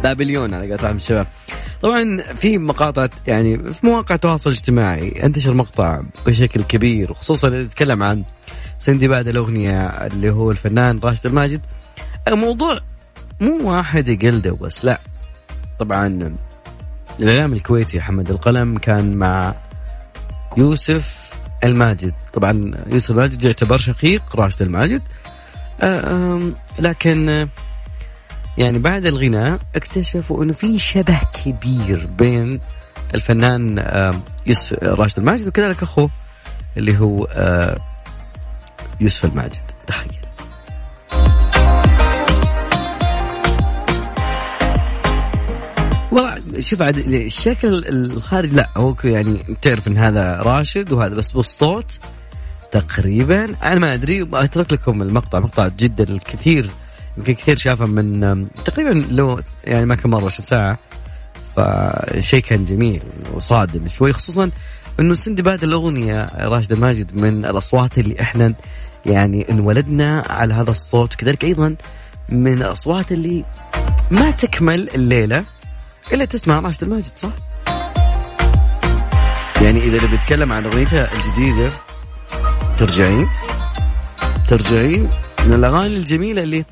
بابليون 0.04 0.54
أنا 0.54 0.76
قاطع 0.76 0.90
الشباب. 0.92 1.28
طبعا 1.82 2.18
في 2.18 2.58
مقاطع 2.58 3.08
يعني 3.28 3.74
في 3.74 3.86
مواقع 3.86 4.16
التواصل 4.16 4.50
الاجتماعي 4.50 5.26
انتشر 5.26 5.54
مقطع 5.54 6.02
بشكل 6.28 6.64
كبير 6.64 7.12
وخصوصا 7.12 7.48
اللي 7.48 7.62
يتكلم 7.64 8.04
عن 8.04 8.24
سندباد 8.78 9.28
الأغنية 9.28 9.88
اللي 9.88 10.30
هو 10.30 10.52
الفنان 10.52 11.00
راشد 11.00 11.26
الماجد. 11.26 11.62
الموضوع 12.28 12.80
مو 13.42 13.72
واحد 13.72 14.08
يقلده 14.08 14.52
بس 14.52 14.86
لا. 14.86 15.00
طبعا 15.80 16.36
الإعلام 17.20 17.54
الكويتي 17.54 18.02
حمد 18.02 18.30
القلم 18.30 18.78
كان 18.78 19.18
مع 19.18 19.56
يوسف 20.58 21.25
الماجد. 21.66 22.14
طبعا 22.34 22.72
يوسف 22.88 23.12
الماجد 23.12 23.44
يعتبر 23.44 23.78
شقيق 23.78 24.36
راشد 24.36 24.62
الماجد. 24.62 25.02
لكن 26.80 27.48
يعني 28.58 28.80
بعد 28.80 29.06
الغناء 29.06 29.60
اكتشفوا 29.76 30.44
إنه 30.44 30.54
في 30.54 30.80
شبه 30.80 31.20
كبير 31.34 32.08
بين 32.18 32.60
الفنان 33.16 33.80
راشد 34.84 35.20
الماجد 35.20 35.48
وكذلك 35.48 35.84
أخوه 35.84 36.10
اللي 36.78 37.00
هو 37.00 37.28
يوسف 39.02 39.26
الماجد. 39.26 39.72
تخيل. 39.88 40.25
شوف 46.60 46.82
عاد 46.82 46.98
الشكل 46.98 47.86
الخارجي 47.88 48.56
لا 48.56 48.70
هو 48.78 48.96
يعني 49.04 49.38
تعرف 49.62 49.88
إن 49.88 49.98
هذا 49.98 50.36
راشد 50.42 50.92
وهذا 50.92 51.16
بس 51.16 51.32
بالصوت 51.32 52.00
تقريبا. 52.72 53.44
أنا 53.64 53.80
ما 53.80 53.94
أدري 53.94 54.30
أترك 54.34 54.74
لكم 54.74 55.02
المقطع 55.02 55.40
مقطع 55.40 55.68
جدا 55.68 56.04
الكثير 56.04 56.70
يمكن 57.18 57.34
كثير 57.34 57.58
شافه 57.58 57.86
من 57.86 58.48
تقريبا 58.66 59.06
لو 59.12 59.40
يعني 59.64 59.86
ما 59.86 59.96
كان 59.96 60.12
مرة 60.12 60.30
ساعة 60.30 60.78
فشيء 61.56 62.40
كان 62.40 62.66
جميل 62.66 63.04
وصادم 63.34 63.88
شوي 63.88 64.14
خصوصا 64.14 64.52
إنه 65.00 65.14
سندباد 65.14 65.64
الأغنية 65.64 66.30
راشد 66.36 66.72
الماجد 66.72 67.16
من 67.16 67.46
الأصوات 67.46 67.98
اللي 67.98 68.22
إحنا 68.22 68.54
يعني 69.06 69.50
انولدنا 69.50 70.24
على 70.30 70.54
هذا 70.54 70.72
الصوت 70.72 71.14
وكذلك 71.14 71.44
أيضا 71.44 71.76
من 72.30 72.54
الأصوات 72.54 73.12
اللي 73.12 73.46
ما 74.12 74.32
تكمل 74.32 74.90
الليلة. 74.96 75.44
إلا 76.14 76.26
تسمع 76.26 76.60
راشد 76.60 76.84
الماجد 76.84 77.16
صح؟ 77.16 77.30
يعني 79.62 79.84
إذا 79.84 79.98
اللي 79.98 80.08
بيتكلم 80.08 80.54
عن 80.54 80.66
اغنيته 80.66 81.02
الجديدة 81.14 81.72
ترجعين؟ 82.78 83.28
ترجعين؟ 84.48 85.10
من 85.46 85.54
الأغاني 85.54 85.98
الجميلة 85.98 86.44
اللي 86.44 86.66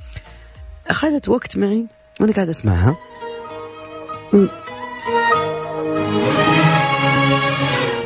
أخذت 0.88 1.30
وقت 1.30 1.58
معي 1.58 1.86
وأنا 2.20 2.34
قاعد 2.34 2.50
أسمعها. 2.50 2.98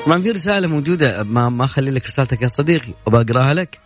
طبعا 0.05 0.22
في 0.22 0.31
رسالة 0.31 0.67
موجودة 0.67 1.24
ما 1.24 1.50
ما 1.50 1.65
أخلي 1.65 1.91
لك 1.91 2.05
رسالتك 2.05 2.41
يا 2.41 2.48
صديقي 2.48 2.93
وبقراها 3.05 3.53
لك. 3.53 3.79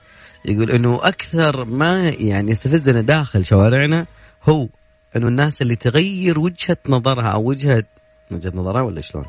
يقول 0.46 0.72
إنه 0.72 1.00
أكثر 1.04 1.66
ما 1.66 2.10
يعني 2.10 2.52
يستفزنا 2.52 3.02
داخل 3.02 3.46
شوارعنا 3.46 4.06
هو 4.44 4.68
انه 5.16 5.28
الناس 5.28 5.62
اللي 5.62 5.76
تغير 5.76 6.40
وجهة 6.40 6.78
نظرها 6.90 7.28
أو 7.28 7.50
وجهة 7.50 7.84
وجهة 8.32 8.52
نظرها 8.56 8.82
ولا 8.82 9.02
شلون؟ 9.02 9.26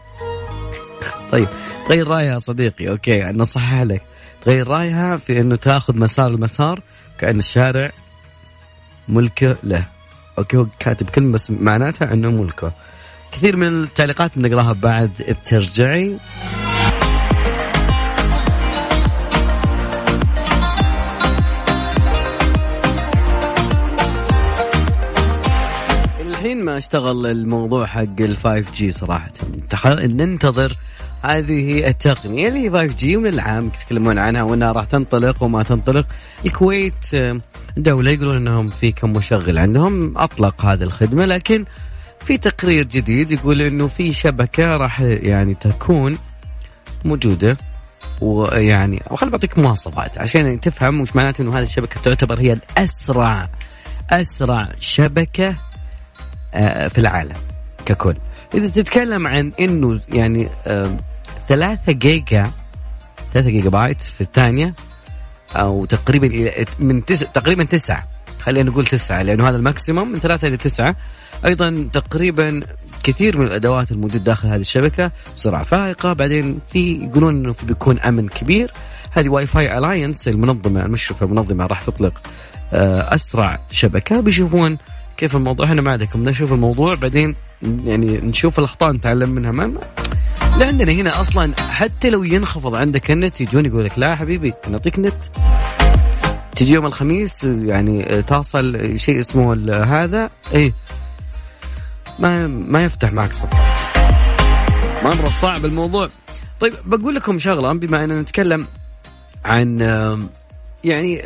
طيب 1.30 1.48
تغير 1.88 2.08
رأيها 2.08 2.38
صديقي 2.38 2.88
okay 2.88 3.28
أنا 3.28 3.42
اصحح 3.42 3.82
لك. 3.82 4.02
تغير 4.42 4.68
رأيها 4.68 5.16
في 5.16 5.40
أنه 5.40 5.56
تأخذ 5.56 5.96
مسار 5.96 6.26
المسار 6.26 6.82
كأن 7.18 7.38
الشارع 7.38 7.90
ملكه 9.08 9.56
له. 9.62 9.86
okay 10.38 10.56
هو 10.56 10.66
كاتب 10.78 11.10
كلمة 11.10 11.32
بس 11.32 11.50
معناتها 11.50 12.12
أنه 12.12 12.30
ملكه. 12.30 12.72
كثير 13.32 13.56
من 13.56 13.82
التعليقات 13.82 14.38
بنقراها 14.38 14.72
بعد 14.72 15.10
بترجعي. 15.28 16.16
الحين 26.42 26.64
ما 26.64 26.78
اشتغل 26.78 27.26
الموضوع 27.26 27.86
حق 27.86 28.20
ال 28.20 28.36
5 28.36 28.64
جي 28.74 28.92
صراحة. 28.92 29.32
ننتظر 29.88 30.76
هذه 31.22 31.88
التقنية 31.88 32.48
اللي 32.48 32.64
هي 32.64 32.70
5 32.70 32.96
جي 32.96 33.16
ومن 33.16 33.26
العام 33.26 33.66
يتكلمون 33.66 34.18
عنها 34.18 34.42
وإنها 34.42 34.72
راح 34.72 34.84
تنطلق 34.84 35.42
وما 35.42 35.62
تنطلق. 35.62 36.06
الكويت 36.46 37.06
دولة 37.76 38.10
يقولون 38.10 38.36
إنهم 38.36 38.68
في 38.68 38.92
كم 38.92 39.12
مشغل 39.12 39.58
عندهم 39.58 40.18
أطلق 40.18 40.64
هذه 40.64 40.82
الخدمة 40.82 41.24
لكن 41.24 41.64
في 42.20 42.38
تقرير 42.38 42.84
جديد 42.84 43.30
يقول 43.30 43.62
إنه 43.62 43.88
في 43.88 44.12
شبكة 44.12 44.76
راح 44.76 45.00
يعني 45.00 45.54
تكون 45.54 46.18
موجودة 47.04 47.56
ويعني 48.20 49.02
وخل 49.10 49.30
بعطيك 49.30 49.58
مواصفات 49.58 50.18
عشان 50.18 50.60
تفهم 50.60 51.00
وش 51.00 51.16
معناته 51.16 51.42
إنه 51.42 51.56
هذه 51.56 51.62
الشبكة 51.62 52.00
تعتبر 52.00 52.40
هي 52.40 52.52
الأسرع 52.52 53.48
أسرع 54.10 54.68
شبكة 54.80 55.56
في 56.88 56.98
العالم 56.98 57.36
ككل. 57.86 58.16
إذا 58.54 58.68
تتكلم 58.68 59.26
عن 59.26 59.52
إنه 59.60 60.00
يعني 60.08 60.48
ثلاثة 61.48 61.92
جيجا 61.92 62.50
ثلاثة 63.32 63.50
جيجا 63.50 63.70
بايت 63.70 64.00
في 64.00 64.20
الثانية 64.20 64.74
أو 65.56 65.84
تقريبا 65.84 66.26
إلى 66.26 66.64
من 66.78 67.04
تسع 67.04 67.26
تقريبا 67.26 67.64
تسعة. 67.64 68.08
خلينا 68.40 68.70
نقول 68.70 68.86
تسعة 68.86 69.22
لأنه 69.22 69.48
هذا 69.48 69.56
ال 69.56 69.63
maximum 69.63 70.12
من 70.12 70.18
ثلاثة 70.18 70.48
إلى 70.48 70.56
تسعة. 70.56 70.96
أيضا 71.46 71.88
تقريبا 71.92 72.60
كثير 73.02 73.38
من 73.38 73.46
الأدوات 73.46 73.92
الموجودة 73.92 74.24
داخل 74.24 74.48
هذه 74.48 74.60
الشبكة 74.60 75.10
سرعه 75.34 75.62
فائقة 75.62 76.12
بعدين 76.12 76.58
في 76.72 76.96
يقولون 77.02 77.34
إنه 77.34 77.54
بيكون 77.62 78.00
أمن 78.00 78.28
كبير. 78.28 78.72
هذه 79.10 79.28
Wi-Fi 79.28 79.78
Alliance 79.78 80.28
المنظمة 80.28 80.80
المشرفة 80.80 81.26
المنظمة 81.26 81.66
راح 81.66 81.82
تطلق 81.82 82.20
أسرع 82.72 83.58
شبكة. 83.70 84.20
بيشوفون 84.20 84.78
كيف 85.22 85.36
الموضوع؟ 85.36 85.66
إحنا 85.66 85.82
ما 85.82 85.92
عندكم 85.92 86.28
نشوف 86.28 86.52
الموضوع 86.52 86.94
بعدين 86.94 87.34
يعني 87.84 88.18
نشوف 88.18 88.58
الأخطاء 88.58 88.92
نتعلم 88.92 89.30
منها. 89.30 89.50
ما 89.52 89.72
لا 90.58 90.66
عندنا 90.66 90.92
هنا 90.92 91.20
أصلا 91.20 91.52
حتى 91.70 92.10
لو 92.10 92.24
ينخفض 92.24 92.74
عندك 92.74 93.10
النت 93.10 93.40
يجون 93.40 93.66
يقول 93.66 93.84
لك 93.84 93.98
لا 93.98 94.16
حبيبي 94.16 94.52
نعطيك 94.68 94.98
نت. 94.98 95.24
تجي 96.56 96.74
يوم 96.74 96.86
الخميس 96.86 97.44
يعني 97.44 98.22
تصل 98.22 98.98
شيء 98.98 99.20
اسمه 99.20 99.54
هذا 99.84 100.30
إيه 100.54 100.72
ما 102.18 102.46
ما 102.46 102.84
يفتح 102.84 103.12
معك 103.12 103.32
صفحات 103.32 103.96
مره 105.04 105.28
صعب 105.28 105.64
الموضوع. 105.64 106.08
طيب 106.60 106.74
بقول 106.84 107.14
لكم 107.14 107.38
شغلة 107.38 107.72
بما 107.72 108.04
إننا 108.04 108.20
نتكلم 108.20 108.66
عن 109.44 109.82
يعني 110.84 111.22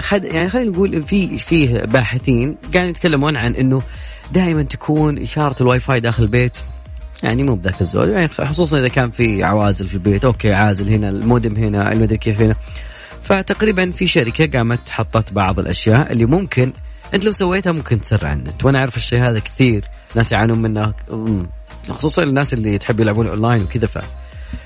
خد 0.00 0.24
يعني 0.24 0.48
خلينا 0.48 0.70
نقول 0.70 1.02
في 1.02 1.38
فيه 1.38 1.78
باحثين 1.78 2.56
قاعدين 2.74 2.90
يتكلمون 2.90 3.36
عن 3.36 3.54
إنه 3.54 3.82
دائما 4.32 4.62
تكون 4.62 5.18
إشارة 5.18 5.62
الواي 5.62 5.80
فاي 5.80 6.00
داخل 6.00 6.22
البيت 6.22 6.56
يعني 7.22 7.42
مو 7.42 7.54
بذاك 7.54 7.80
الزود 7.80 8.08
يعني 8.08 8.28
خصوصا 8.28 8.78
إذا 8.78 8.88
كان 8.88 9.10
في 9.10 9.44
عوازل 9.44 9.88
في 9.88 9.94
البيت 9.94 10.24
أوكي 10.24 10.52
عازل 10.52 10.88
هنا 10.88 11.08
المودم 11.08 11.56
هنا 11.56 11.92
المدري 11.92 12.18
كيف 12.18 12.40
هنا. 12.40 12.54
فتقريبا 13.22 13.90
في 13.90 14.06
شركة 14.06 14.58
قامت 14.58 14.90
حطت 14.90 15.32
بعض 15.32 15.58
الأشياء 15.58 16.12
اللي 16.12 16.26
ممكن 16.26 16.72
أنت 17.14 17.24
لو 17.24 17.32
سويتها 17.32 17.72
ممكن 17.72 18.00
تسرع 18.00 18.32
النت. 18.32 18.64
وأنا 18.64 18.78
أعرف 18.78 18.96
الشيء 18.96 19.22
هذا 19.22 19.38
كثير 19.38 19.84
ناس 20.14 20.32
يعانون 20.32 20.62
منه 20.62 20.94
خصوصا 21.90 22.22
الناس 22.22 22.54
اللي 22.54 22.78
تحب 22.78 23.00
يلعبون 23.00 23.26
أونلاين 23.26 23.62
وكذا 23.62 23.86
ف 23.86 23.98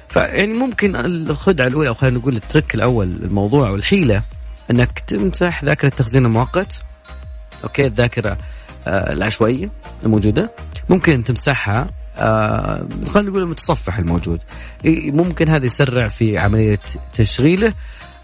فيعني 0.09 0.53
ممكن 0.53 0.97
الخدعة 0.97 1.67
الأولى 1.67 1.89
أو 1.89 1.95
خلينا 1.95 2.19
نقول 2.19 2.37
ال 2.37 2.43
trick 2.43 2.75
الأول 2.75 3.13
الموضوع 3.13 3.71
والحيله 3.71 4.23
إنك 4.71 4.99
تمسح 4.99 5.65
ذاكرة 5.65 5.89
التخزين 5.89 6.27
المؤقت. 6.27 6.83
أوكي 7.65 7.87
الذاكرة 7.87 8.39
آه 8.87 9.13
العشوائية 9.13 9.71
الموجودة. 10.05 10.51
ممكن 10.89 11.25
تمسحها 11.25 11.87
آه 12.19 12.89
خلينا 13.11 13.31
نقول 13.31 13.43
المتصفح 13.43 13.99
الموجود. 13.99 14.41
ممكن 15.07 15.49
هذا 15.49 15.67
يسرع 15.67 16.09
في 16.09 16.39
عملية 16.39 16.79
تشغيله. 17.15 17.73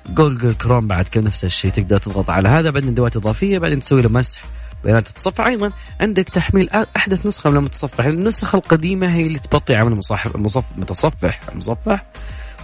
جوجل 0.08 0.54
كروم 0.54 0.86
بعدكم 0.86 1.20
نفس 1.20 1.44
الشيء 1.44 1.70
تقدر 1.70 1.98
تضغط 1.98 2.30
على 2.30 2.48
هذا 2.48 2.70
بعدين 2.70 2.88
أدوات 2.88 3.16
إضافية 3.16 3.58
بعدين 3.58 3.78
تسوي 3.78 4.02
له 4.02 4.08
مسح. 4.08 4.42
بيانات 4.84 5.08
التصفح 5.08 5.46
أيضا 5.46 5.72
عندك 6.00 6.28
تحميل 6.28 6.70
أحدث 6.96 7.26
نسخة 7.26 7.50
من 7.50 7.56
المتصفح. 7.56 8.04
النسخة 8.04 8.56
القديمة 8.56 9.14
هي 9.14 9.26
اللي 9.26 9.38
تبطئ 9.38 9.74
عمل 9.74 9.92
المصفح 9.92 10.26
المتصفح 10.26 11.40
المصفح 11.52 12.02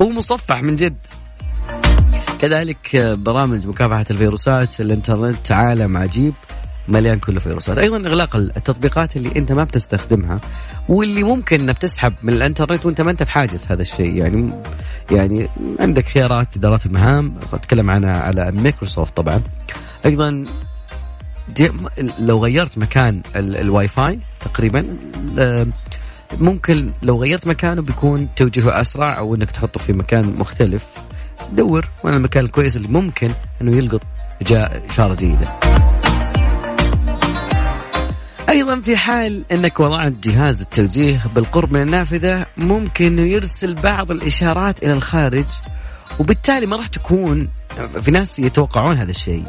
هو 0.03 0.09
مصفح 0.09 0.63
من 0.63 0.77
جد. 0.77 0.97
كذلك 2.39 2.97
برامج 2.97 3.67
مكافحة 3.67 4.05
الفيروسات 4.11 4.81
الإنترنت 4.81 5.53
عالم 5.53 5.97
عجيب 5.97 6.35
مليان 6.89 7.19
كله 7.19 7.41
فيروسات 7.41 7.79
أيضا 7.79 7.97
إغلاق 7.97 8.37
التطبيقات 8.37 9.17
اللي 9.17 9.33
أنت 9.37 9.53
ما 9.53 9.65
بتستخدمها 9.65 10.41
واللي 10.89 11.23
ممكن 11.23 11.61
إنك 11.61 11.79
تسحب 11.79 12.15
من 12.23 12.33
الإنترنت 12.33 12.87
وأنت 12.87 13.01
ما 13.01 13.11
أنت 13.11 13.23
بحاجه 13.23 13.61
هذا 13.71 13.83
الشيء. 13.83 14.15
يعني 14.17 14.53
يعني 15.11 15.49
عندك 15.81 16.07
خيارات 16.07 16.57
إدارات 16.57 16.87
المهام. 16.87 17.35
أتكلم 17.53 17.91
عنها 17.91 18.19
على 18.19 18.53
مايكروسوفت 18.53 19.17
طبعا. 19.17 19.43
أيضا 20.07 20.45
لو 22.19 22.45
غيرت 22.45 22.79
مكان 22.79 23.23
الواي 23.37 23.89
فاي 23.89 24.19
تقريبا 24.41 24.97
ممكن 26.41 26.91
لو 27.03 27.23
غيرت 27.23 27.47
مكانه 27.47 27.83
بيكون 27.83 28.29
توجيهه 28.37 28.81
أسرع 28.81 29.19
أو 29.19 29.35
إنك 29.35 29.51
تحطه 29.51 29.81
في 29.81 29.93
مكان 29.93 30.37
مختلف. 30.39 30.87
دور 31.53 31.89
وين 32.05 32.15
المكان 32.15 32.45
الكويس 32.45 32.77
اللي 32.77 32.89
ممكن 32.89 33.31
إنه 33.63 33.77
يلقط 33.77 34.03
جاء 34.43 34.83
إشارة 34.91 35.15
جيده 35.15 35.49
أيضا 38.49 38.81
في 38.81 38.97
حال 38.97 39.45
إنك 39.53 39.81
وضعت 39.81 40.13
جهاز 40.13 40.61
التوجيه 40.61 41.21
بالقرب 41.35 41.73
من 41.73 41.83
النافذة 41.83 42.47
ممكن 42.57 43.19
يرسل 43.19 43.75
بعض 43.75 44.11
الإشارات 44.11 44.83
إلى 44.83 44.93
الخارج 44.93 45.45
وبالتالي 46.19 46.67
ما 46.67 46.77
راح 46.77 46.87
تكون 46.87 47.49
في 48.01 48.11
ناس 48.11 48.39
يتوقعون 48.39 48.99
هذا 48.99 49.11
الشيء. 49.11 49.45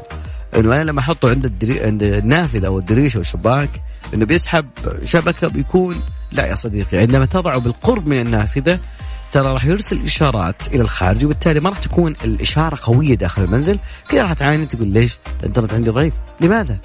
إنه 0.55 0.75
أنا 0.75 0.83
لما 0.83 0.99
أحطه 0.99 1.29
عند 1.29 1.45
الدري... 1.45 1.83
عند 1.83 2.03
النافذة 2.03 2.67
أو 2.67 2.79
الدريشه 2.79 3.17
أو 3.17 3.21
الشباك 3.21 3.69
إنه 4.13 4.25
بيسحب 4.25 4.65
شبكة 5.03 5.47
بيكون 5.47 5.95
لا 6.31 6.45
يا 6.45 6.55
صديقي 6.55 6.97
عندما 6.97 7.25
تضعه 7.25 7.59
بالقرب 7.59 8.07
من 8.07 8.19
النافذة 8.19 8.79
ترى 9.31 9.53
راح 9.53 9.65
يرسل 9.65 10.03
إشارات 10.03 10.67
إلى 10.67 10.81
الخارج 10.81 11.25
وبالتالي 11.25 11.59
ما 11.59 11.69
راح 11.69 11.79
تكون 11.79 12.15
الإشارة 12.25 12.77
قوية 12.81 13.15
داخل 13.15 13.43
المنزل. 13.43 13.79
كذا 14.09 14.21
راح 14.21 14.33
تعاني 14.33 14.65
تقول 14.65 14.87
ليش؟ 14.87 15.17
الانترنت 15.39 15.73
عندي 15.73 15.89
ضعيف. 15.89 16.13
لماذا؟ 16.41 16.77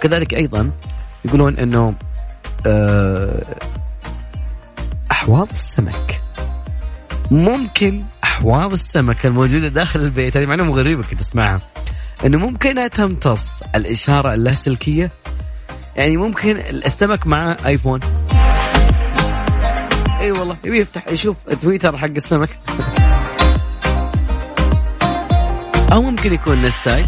كذلك 0.00 0.34
أيضا 0.34 0.70
يقولون 1.24 1.58
إنه 1.58 1.94
آه، 2.66 3.42
أحواض 5.10 5.48
السمك. 5.52 6.20
ممكن 7.30 8.04
أحواض 8.24 8.72
السمك 8.72 9.26
الموجودة 9.26 9.68
داخل 9.68 10.00
البيت 10.00 10.36
هذه 10.36 10.46
معلومة 10.46 10.74
غريبة 10.74 11.02
كنت 11.02 11.20
أسمعها. 11.20 11.60
إنه 12.26 12.38
ممكن 12.38 12.90
تمتص 12.90 13.62
الإشارة 13.74 14.34
اللاسلكية؟ 14.34 15.10
يعني 15.96 16.16
ممكن 16.16 16.56
السمك 16.56 17.26
مع 17.26 17.56
آيفون. 17.66 18.00
إي 18.02 18.08
أيوة 20.20 20.40
والله 20.40 20.56
يبي 20.64 20.78
يفتح 20.78 21.08
يشوف 21.08 21.44
تويتر 21.44 21.96
حق 21.96 22.04
السمك. 22.04 22.58
أو 25.92 26.02
ممكن 26.02 26.32
يكون 26.32 26.62
نساي. 26.62 27.04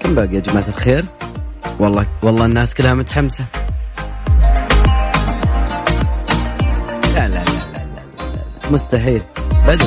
كم 0.00 0.14
باقي 0.14 0.34
يا 0.34 0.40
جماعة 0.40 0.68
الخير؟ 0.68 1.04
والله 1.78 2.06
والله 2.22 2.44
الناس 2.44 2.74
كلها 2.74 2.94
متحمسة. 2.94 3.44
مستحيل. 8.70 9.22
بدأ 9.66 9.86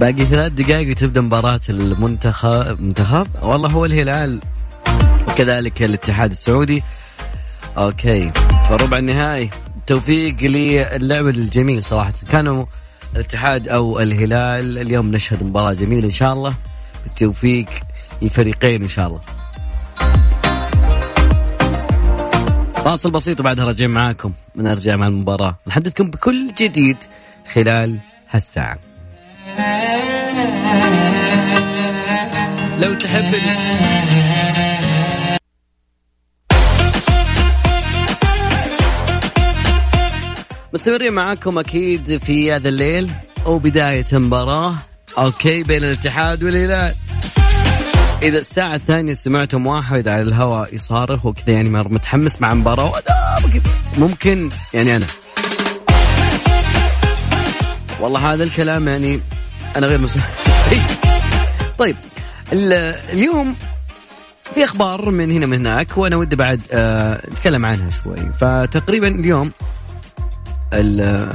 باقي 0.00 0.26
ثلاث 0.26 0.52
دقائق 0.52 0.90
وتبدأ 0.90 1.20
مباراة 1.20 1.60
المنتخب 1.68 2.80
منتخب؟ 2.80 3.26
والله 3.42 3.68
هو 3.68 3.84
الهلال. 3.84 4.40
وكذلك 5.28 5.82
الاتحاد 5.82 6.30
السعودي. 6.30 6.82
أوكي. 7.78 8.30
فربع 8.68 8.98
النهائي. 8.98 9.50
توفيق 9.86 10.36
للعب 10.42 11.26
الجميل 11.28 11.84
صراحة. 11.84 12.12
كانوا 12.30 12.64
الاتحاد 13.14 13.68
أو 13.68 14.00
الهلال. 14.00 14.78
اليوم 14.78 15.10
نشهد 15.10 15.42
مباراة 15.42 15.72
جميلة 15.72 16.06
إن 16.06 16.10
شاء 16.10 16.32
الله. 16.32 16.54
بالتوفيق 17.04 17.66
للفريقين 18.22 18.82
إن 18.82 18.88
شاء 18.88 19.06
الله. 19.06 19.20
فاصل 22.84 23.10
بسيط 23.10 23.40
وبعدها 23.40 23.64
راجعين 23.64 23.90
معاكم 23.90 24.32
نرجع 24.56 24.96
مع 24.96 25.06
المباراة. 25.06 25.58
نحدثكم 25.66 26.10
بكل 26.10 26.50
جديد 26.58 26.96
خلال 27.52 28.00
هالساعة. 28.30 28.78
لو 32.78 32.94
تحب 32.94 33.34
مستمرين 40.74 41.12
معاكم 41.12 41.58
أكيد 41.58 42.16
في 42.16 42.52
هذا 42.52 42.68
الليل 42.68 43.10
وبدايه 43.46 44.06
مباراه 44.12 44.74
أوكي 45.18 45.62
بين 45.62 45.84
الاتحاد 45.84 46.42
والهلال. 46.44 46.94
إذا 48.22 48.38
الساعة 48.38 48.74
الثانية 48.74 49.14
سمعتم 49.14 49.66
واحد 49.66 50.08
على 50.08 50.22
الهواء 50.22 50.74
يصارخ 50.74 51.26
وكذا 51.26 51.50
يعني 51.50 51.68
متحمس 51.68 52.42
مع 52.42 52.54
مباراة 52.54 52.92
ممكن 53.98 54.48
يعني 54.74 54.96
أنا. 54.96 55.06
والله 58.00 58.32
هذا 58.32 58.44
الكلام 58.44 58.88
يعني 58.88 59.20
أنا 59.76 59.86
غير 59.86 59.98
مسلم 59.98 60.22
طيب 61.78 61.96
اليوم 63.12 63.56
في 64.54 64.64
أخبار 64.64 65.10
من 65.10 65.30
هنا 65.30 65.46
من 65.46 65.66
هناك 65.66 65.98
وأنا 65.98 66.16
ودي 66.16 66.36
بعد 66.36 66.62
آه 66.72 67.20
نتكلم 67.30 67.66
عنها 67.66 67.90
شوي. 67.90 68.32
فتقريبا 68.40 69.08
اليوم 69.08 69.52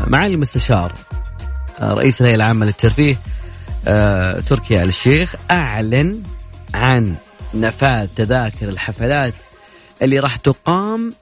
معالي 0.07 0.33
المستشار 0.33 0.93
آه، 1.79 1.93
رئيس 1.93 2.21
الهيئة 2.21 2.35
العامة 2.35 2.65
للترفيه 2.65 3.17
آه، 3.87 4.39
تركيا 4.39 4.83
آل 4.83 4.89
الشيخ 4.89 5.35
أعلن 5.51 6.23
عن 6.73 7.15
نفاذ 7.53 8.07
تذاكر 8.15 8.69
الحفلات 8.69 9.33
اللي 10.01 10.19
راح 10.19 10.35
تقام 10.35 11.13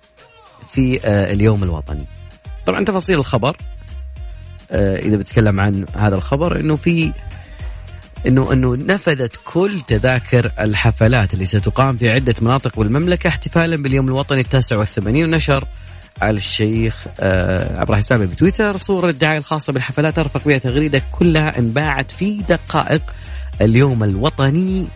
في 0.68 1.00
آه، 1.06 1.34
اليوم 1.34 1.64
الوطني. 1.64 2.06
طبعا 2.66 2.86
تفاصيل 2.86 3.20
الخبر 3.20 3.58
إذا 4.72 5.16
بتكلم 5.16 5.60
عن 5.60 5.86
هذا 5.96 6.16
الخبر 6.16 6.60
إنه 6.60 6.76
في 6.76 7.12
إنه 8.28 8.54
إنه 8.54 8.76
نفذت 8.76 9.40
كل 9.46 9.82
تذاكر 9.88 10.52
الحفلات 10.60 11.34
اللي 11.34 11.46
ستقام 11.46 11.98
في 11.98 12.12
عدة 12.12 12.36
مناطق 12.42 12.80
بالمملكة 12.80 13.28
احتفالا 13.28 13.76
باليوم 13.76 14.08
الوطني 14.08 14.42
التاسع 14.42 14.78
والثمانين 14.78 15.26
ونشر 15.26 15.68
الشيخ 16.24 17.06
آه، 17.20 17.80
عبر 17.80 17.98
حسابه 17.98 18.26
بتويتر 18.26 18.78
صورة 18.78 19.10
الدعاية 19.10 19.38
الخاصة 19.38 19.74
بالحفلات 19.74 20.20
أرفق 20.20 20.42
بها 20.46 20.58
تغريدة 20.58 21.02
كلها 21.12 21.60
انباعت 21.60 22.12
في 22.12 22.42
دقائق 22.50 23.02
اليوم 23.62 24.04
الوطني 24.04 24.88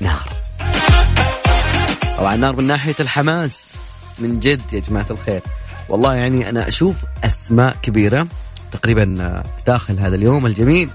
نار 0.00 0.28
طبعا 2.18 2.36
نار 2.36 2.56
من 2.56 2.66
ناحية 2.66 2.94
الحماس 3.00 3.76
من 4.18 4.40
جد 4.40 4.72
يا 4.72 4.80
جماعة 4.80 5.06
الخير. 5.10 5.40
والله 5.88 6.14
يعني 6.14 6.48
أنا 6.48 6.68
أشوف 6.68 7.04
أسماء 7.24 7.76
كبيرة 7.82 8.28
تقريبا 8.72 9.14
آه، 9.20 9.42
داخل 9.66 10.00
هذا 10.00 10.16
اليوم 10.16 10.46
الجميل. 10.46 10.88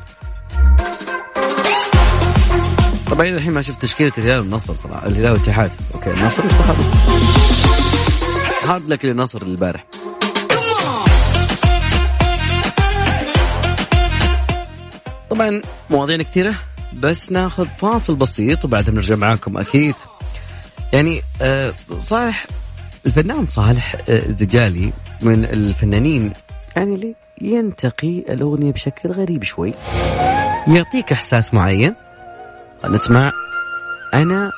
طبعا 3.11 3.27
الحين 3.27 3.51
ما 3.53 3.61
شفت 3.61 3.81
تشكيلة 3.81 4.11
الهلال 4.17 4.39
والنصر 4.39 4.75
صراحة. 4.75 5.07
الهلال 5.07 5.31
والاتحاد. 5.31 5.71
أوكي 5.93 6.11
النصر 6.11 6.43
هارد 8.63 8.87
لك 8.87 9.05
للنصر 9.05 9.41
البارح. 9.41 9.85
طبعا 15.29 15.61
مواضيع 15.89 16.17
كثيرة. 16.17 16.55
بس 16.93 17.31
ناخذ 17.31 17.65
فاصل 17.65 18.15
بسيط 18.15 18.65
وبعدها 18.65 18.91
بنرجع 18.91 19.15
معاكم 19.15 19.57
أكيد. 19.57 19.95
يعني 20.93 21.21
آه 21.41 21.73
صالح 22.03 22.45
الفنان 23.05 23.47
صالح 23.47 23.95
آه 24.09 24.31
زجالي 24.31 24.91
من 25.21 25.45
الفنانين 25.45 26.33
يعني 26.75 26.95
لي 26.95 27.15
ينتقي 27.41 28.19
الأغنية 28.19 28.71
بشكل 28.71 29.09
غريب 29.09 29.43
شوي. 29.43 29.73
يعطيك 30.67 31.11
إحساس 31.11 31.53
معين. 31.53 31.95
نسمع. 32.85 33.31
أنا 34.13 34.51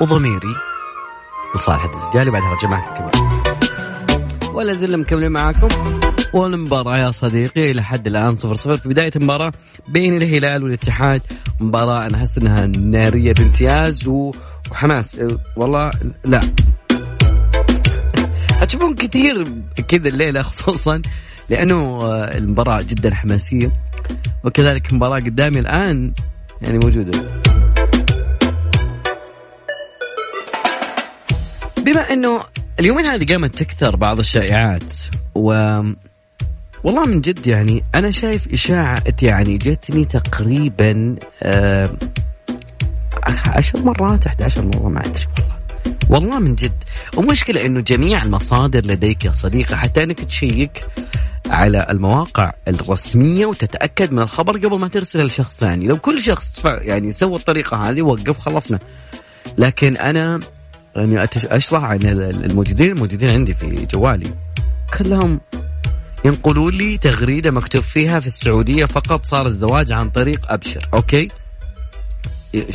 وضميري 0.00 0.56
لصالح 1.56 1.84
الدجالي 1.84 2.30
بعدها 2.30 2.52
رجع 2.52 2.68
معكم 2.68 3.10
كمان. 3.10 3.30
ولا 4.54 4.72
زلنا 4.72 4.96
مكملين 4.96 5.32
معاكم. 5.32 5.68
والمباراة 6.32 6.98
يا 6.98 7.10
صديقي 7.10 7.70
إلى 7.70 7.82
حد 7.82 8.06
الآن 8.06 8.36
صفر 8.36 8.54
صفر. 8.54 8.76
في 8.76 8.88
بداية 8.88 9.10
المباراة 9.16 9.52
بين 9.88 10.16
الهلال 10.16 10.64
والاتحاد. 10.64 11.22
مباراة 11.60 12.06
أنا 12.06 12.16
أحس 12.16 12.38
أنها 12.38 12.66
نارية 12.66 13.32
بامتياز 13.32 14.08
وحماس. 14.08 15.20
والله 15.56 15.90
لا. 16.24 16.40
هتشوفون 18.60 18.94
كثير 18.94 19.44
كذا 19.88 20.08
الليلة 20.08 20.42
خصوصا 20.42 21.02
لأنه 21.50 21.98
المباراة 22.14 22.82
جدا 22.82 23.14
حماسية. 23.14 23.72
وكذلك 24.44 24.92
مباراة 24.92 25.20
قدامي 25.20 25.58
الآن 25.58 26.12
يعني 26.62 26.78
موجودة. 26.78 27.20
بما 31.84 32.00
إنه 32.00 32.44
اليومين 32.80 33.06
هذه 33.06 33.32
قامت 33.32 33.58
تكثر 33.58 33.96
بعض 33.96 34.18
الشائعات 34.18 34.92
و 35.34 35.52
والله 36.84 37.02
من 37.02 37.20
جد 37.20 37.46
يعني 37.46 37.84
أنا 37.94 38.10
شايف 38.10 38.52
إشاعة 38.52 39.02
يعني 39.22 39.58
جتني 39.58 40.04
تقريبا 40.04 41.16
آه 41.42 41.96
عشر 43.46 43.80
مرات 43.80 44.26
11 44.26 44.64
مرة 44.64 44.88
ما 44.88 45.00
أدري 45.00 45.26
والله. 45.38 45.60
والله 46.10 46.38
من 46.38 46.54
جد. 46.54 46.84
ومشكلة 47.16 47.66
إنه 47.66 47.80
جميع 47.80 48.22
المصادر 48.22 48.86
لديك 48.86 49.24
يا 49.24 49.32
صديقي 49.32 49.78
حتى 49.78 50.02
إنك 50.02 50.20
تشيك 50.20 50.86
على 51.50 51.86
المواقع 51.90 52.52
الرسمية 52.68 53.46
وتتأكد 53.46 54.12
من 54.12 54.18
الخبر 54.18 54.52
قبل 54.52 54.78
ما 54.78 54.88
ترسله 54.88 55.24
لشخص 55.24 55.56
ثاني. 55.56 55.86
لو 55.86 55.96
كل 55.96 56.20
شخص 56.20 56.62
يعني 56.64 57.12
سوى 57.12 57.36
الطريقة 57.36 57.76
هذه 57.76 58.02
وقف 58.02 58.38
خلصنا 58.38 58.78
لكن 59.58 59.96
أنا 59.96 60.40
يعني 60.96 61.28
أشرح 61.46 61.84
عن 61.84 62.00
الموجودين 62.04 62.92
الموجودين 62.92 63.30
عندي 63.30 63.54
في 63.54 63.86
جوالي. 63.92 64.30
كلهم 64.98 65.40
ينقلوا 66.24 66.70
لي 66.70 66.98
تغريدة 66.98 67.50
مكتوب 67.50 67.82
فيها 67.82 68.20
في 68.20 68.26
السعودية 68.26 68.84
فقط 68.84 69.24
صار 69.24 69.46
الزواج 69.46 69.92
عن 69.92 70.10
طريق 70.10 70.52
أبشر 70.52 70.88
أوكي؟ 70.94 71.28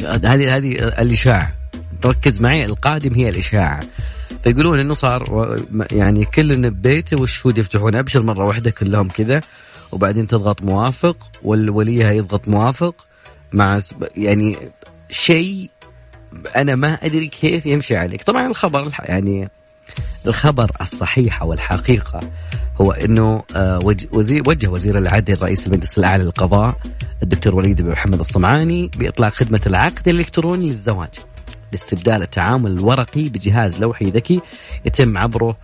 هذه 0.06 0.58
هذه 0.58 0.72
الإشاعة. 0.74 1.54
ركز 2.06 2.42
معي 2.42 2.66
القادم 2.66 3.14
هي 3.14 3.30
الإشاعة. 3.30 3.80
فيقولون 4.44 4.80
إنه 4.80 4.94
صار 4.94 5.56
يعني 5.92 6.26
كل 6.26 6.70
ببيته 6.70 7.22
والشهود 7.22 7.58
يفتحون؟ 7.58 7.96
أبشر 7.96 8.22
مرة 8.22 8.46
واحدة 8.46 8.72
كلهم 8.72 9.08
كذا 9.08 9.42
وبعدين 9.92 10.28
تضغط 10.28 10.62
موافق 10.62 11.18
والوليها 11.44 12.12
يضغط 12.12 12.48
موافق 12.48 13.06
مع 13.54 13.80
يعني 14.18 14.58
شيء 15.10 15.70
أنا 16.56 16.76
ما 16.76 16.94
أدري 16.94 17.28
كيف 17.28 17.66
يمشي 17.66 17.96
عليك. 17.98 18.24
طبعا 18.24 18.48
الخبر 18.48 18.92
يعني 19.00 19.50
الخبر 20.28 20.72
الصحيح 20.82 21.42
أو 21.42 21.54
الحقيقة 21.54 22.20
هو 22.82 22.92
إنه 22.92 23.44
آه، 23.56 23.80
وجه 24.48 24.68
وزير 24.68 24.98
العدل 24.98 25.42
رئيس 25.42 25.68
المجلس 25.68 25.98
الأعلى 25.98 26.24
للقضاء 26.24 26.78
الدكتور 27.24 27.56
وليد 27.56 27.82
بن 27.82 27.92
محمد 27.92 28.20
الصمعاني 28.20 28.92
بإطلاق 28.98 29.34
خدمة 29.34 29.62
العقد 29.68 30.08
الإلكتروني 30.08 30.68
للزواج 30.68 31.14
لاستبدال 31.72 32.22
التعامل 32.22 32.72
الورقي 32.72 33.30
بجهاز 33.30 33.76
لوحي 33.76 34.06
ذكي 34.06 34.42
يتم 34.86 35.18
عبره 35.18 35.58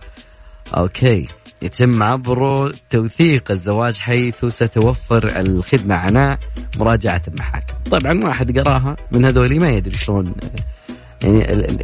أوكي 0.76 1.28
يتم 1.62 2.02
عبره 2.02 2.72
توثيق 2.90 3.50
الزواج 3.50 3.98
حيث 3.98 4.44
ستوفر 4.44 5.40
الخدمة 5.40 5.94
عناء 5.94 6.38
مراجعة 6.78 7.22
المحاكم. 7.28 7.74
طبعا 7.90 8.24
واحد 8.24 8.58
قراها 8.58 8.96
من 9.12 9.24
هذولي 9.24 9.58
ما 9.58 9.68
يدري 9.68 9.94
شلون 9.94 10.34
يعني 11.24 11.76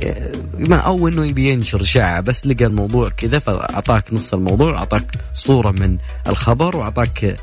ما 0.59 0.77
أو 0.77 1.09
إنه 1.09 1.27
يبي 1.27 1.51
ينشر 1.51 1.83
شعة 1.83 2.21
بس 2.21 2.47
لقى 2.47 2.67
الموضوع 2.67 3.09
كذا 3.09 3.39
فأعطاك 3.39 4.13
نص 4.13 4.35
الموضوع 4.35 4.79
أعطاك 4.79 5.05
صورة 5.35 5.71
من 5.71 5.99
الخبر 6.29 6.77
وأعطاك 6.77 7.37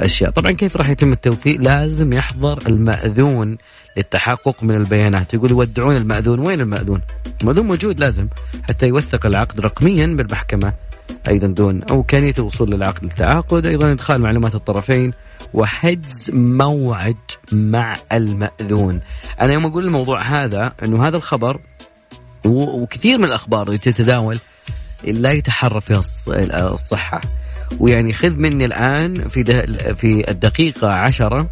أشياء. 0.00 0.30
طبعا 0.30 0.52
كيف 0.52 0.76
راح 0.76 0.88
يتم 0.88 1.12
التوثيق 1.12 1.60
لازم 1.60 2.12
يحضر 2.12 2.58
المأذون 2.66 3.58
للتحقق 3.96 4.62
من 4.62 4.74
البيانات. 4.74 5.34
يقول 5.34 5.50
يودعون 5.50 5.96
المأذون. 5.96 6.46
وين 6.46 6.60
المأذون؟ 6.60 7.00
المأذون 7.42 7.66
موجود 7.66 8.00
لازم 8.00 8.28
حتى 8.62 8.86
يوثق 8.86 9.26
العقد 9.26 9.60
رقميا 9.60 10.06
بالمحكمة 10.06 10.72
أيضا 11.28 11.46
دون 11.46 11.80
امكانيه 11.90 12.34
الوصول 12.38 12.70
للعقد 12.70 13.04
التعاقد 13.04 13.66
أيضا 13.66 13.92
إدخال 13.92 14.20
معلومات 14.20 14.54
الطرفين. 14.54 15.12
وحجز 15.54 16.30
موعد 16.32 17.16
مع 17.52 17.94
المأذون. 18.12 19.00
أنا 19.40 19.52
يوم 19.52 19.66
أقول 19.66 19.86
الموضوع 19.86 20.22
هذا 20.22 20.72
إنه 20.84 21.08
هذا 21.08 21.16
الخبر 21.16 21.60
وكثير 22.46 23.18
من 23.18 23.24
الأخبار 23.24 23.66
اللي 23.66 23.78
تتداول 23.78 24.38
لا 25.04 25.32
يتحرى 25.32 25.80
فيها 25.80 26.02
الصحة. 26.72 27.20
ويعني 27.80 28.12
خذ 28.12 28.36
مني 28.36 28.64
الآن 28.64 29.14
في 29.28 29.44
في 29.94 30.30
الدقيقة 30.30 30.88
عشرة 30.88 31.50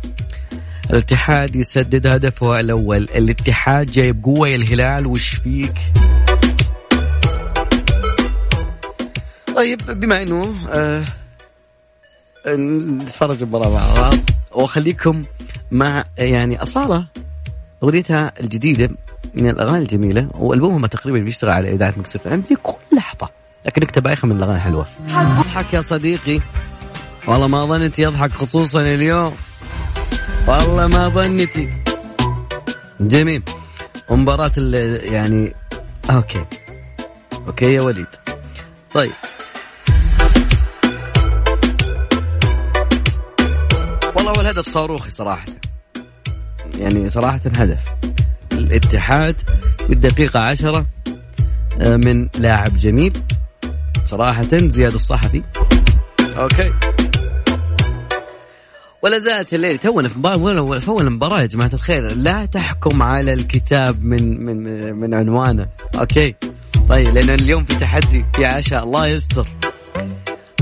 الاتحاد 0.91 1.57
يسدد 1.57 2.07
هدفه 2.07 2.61
الأول. 2.61 3.03
الاتحاد 3.03 3.87
جايب 3.91 4.25
قوة 4.25 4.49
يا 4.49 4.57
الهلال 4.57 5.07
وش 5.07 5.35
فيك؟ 5.35 5.75
طيب 9.57 9.79
بما 10.01 10.23
إنه 10.23 10.55
آه 10.73 11.05
نتفرج 12.47 13.43
المباراه 13.43 13.71
مع 13.71 13.95
بعض. 14.03 14.15
واخليكم 14.53 15.23
مع 15.71 16.05
يعني 16.19 16.63
أصالة 16.63 17.07
أغنيتها 17.83 18.33
الجديدة 18.41 18.91
من 19.35 19.51
الأغاني 19.51 19.79
الجميلة 19.79 20.29
وألبومها 20.35 20.89
تقريبا 20.89 21.19
بيشتغل 21.19 21.51
على 21.51 21.73
إذاعة 21.73 21.95
مكسف 21.97 22.27
إم 22.27 22.43
في 22.43 22.55
كل 22.55 22.97
لحظة 22.97 23.29
لكن 23.67 23.83
اكتب 23.83 24.03
بايخه 24.03 24.29
من 24.29 24.37
الاغاني 24.37 24.57
الحلوه 24.57 24.87
اضحك 25.09 25.75
يا 25.75 25.81
صديقي. 25.81 26.41
والله 27.27 27.47
ما 27.47 27.65
ظنيت 27.65 27.99
يضحك 27.99 28.33
خصوصا 28.33 28.81
اليوم. 28.81 29.35
والله 30.49 30.87
ما 30.87 31.09
ظنيتي. 31.09 31.69
جميل. 33.01 33.43
ومباراة 34.09 34.53
يعني 35.03 35.55
أوكي. 36.11 36.45
أوكي 37.47 37.73
يا 37.75 37.81
وليد. 37.81 38.07
طيب. 38.95 39.13
والله 44.31 44.43
هو 44.43 44.51
الهدف 44.51 44.69
صاروخي 44.69 45.11
صراحة. 45.11 45.45
يعني 46.79 47.11
صراحة 47.11 47.41
هدف. 47.57 47.79
الاتحاد 48.53 49.41
بالدقيقة 49.89 50.41
عشرة 50.41 50.87
آه، 51.81 51.97
من 51.97 52.29
لاعب 52.39 52.77
جميل. 52.77 53.13
صراحة 54.05 54.43
زياد 54.53 54.95
الصحفي. 54.95 55.43
أوكي. 56.37 56.73
ولا 59.03 59.19
زالت 59.19 59.55
الليل 59.55 59.79
تونا 59.79 60.09
في 60.09 60.15
في 60.81 60.89
اول 60.89 61.07
المباراة 61.07 61.41
يا 61.41 61.47
جماعة 61.47 61.71
الخير. 61.73 62.15
لا 62.15 62.47
تحكم 62.47 63.03
على 63.03 63.33
الكتاب 63.33 64.05
من 64.05 64.45
من 64.45 64.93
من 64.95 65.15
عنوانه. 65.15 65.69
أوكي. 66.01 66.35
طيب 66.89 67.09
لأن 67.09 67.31
اليوم 67.31 67.65
في 67.65 67.75
تحدي 67.75 68.25
يا 68.39 68.49
عشاء 68.49 68.85
الله 68.85 69.07
يستر. 69.07 69.49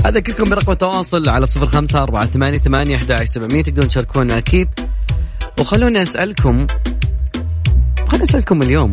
أذكركم 0.05 0.43
برقم 0.43 0.71
التواصل 0.71 1.29
على 1.29 1.45
صفر 1.45 1.67
خمسة 1.67 2.03
أربعة 2.03 2.25
ثمانية 2.25 2.57
ثمانية 2.57 2.95
أحد 2.95 3.23
سبعمية. 3.23 3.63
تقدرون 3.63 3.89
تشاركونا 3.89 4.37
أكيد. 4.37 4.69
وخلوني 5.59 6.01
أسألكم 6.01 6.67
خلوني 8.07 8.23
أسألكم 8.23 8.61
اليوم 8.61 8.91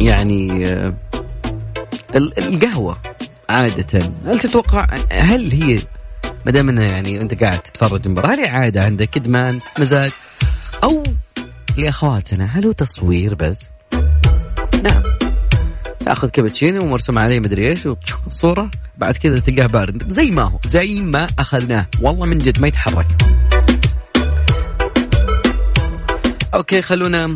يعني 0.00 0.68
آه، 0.68 0.94
القهوة 2.16 2.98
عادة 3.48 4.12
هل 4.26 4.38
تتوقع 4.38 4.86
هل 5.12 5.52
هي 5.52 5.82
ما 6.46 6.52
دام 6.52 6.78
يعني 6.78 7.20
أنت 7.20 7.42
قاعد 7.42 7.58
تتفرج 7.58 8.08
مباراة 8.08 8.34
هل 8.34 8.40
هي 8.40 8.48
عادة 8.48 8.82
عندك 8.82 9.16
ادمان 9.16 9.58
مزاج؟ 9.78 10.10
أو 10.84 11.02
لأخواتنا 11.76 12.44
هل 12.44 12.64
هو 12.64 12.72
تصوير 12.72 13.34
بس؟ 13.34 13.70
نعم. 14.82 15.02
تاخذ 16.04 16.28
كابتشينو 16.28 16.82
ومرسوم 16.82 17.18
عليه 17.18 17.40
مدري 17.40 17.68
إيش 17.68 17.88
صوره 18.28 18.70
بعد 18.98 19.16
كذا 19.16 19.38
تلقاه 19.38 19.66
بارد. 19.66 20.12
زي 20.12 20.30
ما 20.30 20.42
هو. 20.42 20.58
زي 20.66 21.00
ما 21.00 21.26
أخذناه. 21.38 21.86
والله 22.02 22.26
من 22.26 22.38
جد 22.38 22.60
ما 22.60 22.68
يتحرك. 22.68 23.06
أوكي 26.54 26.82
خلونا 26.82 27.34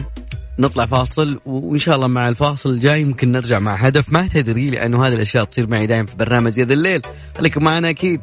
نطلع 0.59 0.87
فاصل 0.87 1.41
وإن 1.47 1.79
شاء 1.79 1.97
الله 1.97 2.07
مع 2.07 2.29
الفاصل 2.29 2.71
الجاي 2.71 3.01
يمكن 3.01 3.33
نرجع 3.33 3.59
مع 3.59 3.75
هدف. 3.75 4.13
ما 4.13 4.29
تدري 4.29 4.71
لأنه 4.71 5.07
هذه 5.07 5.15
الأشياء 5.15 5.45
تصير 5.45 5.67
معي 5.67 5.87
دائما 5.87 6.07
في 6.07 6.17
برنامج 6.17 6.59
يد 6.59 6.71
الليل. 6.71 7.03
خليكم 7.39 7.65
معنا 7.65 7.91
أكيد. 7.91 8.21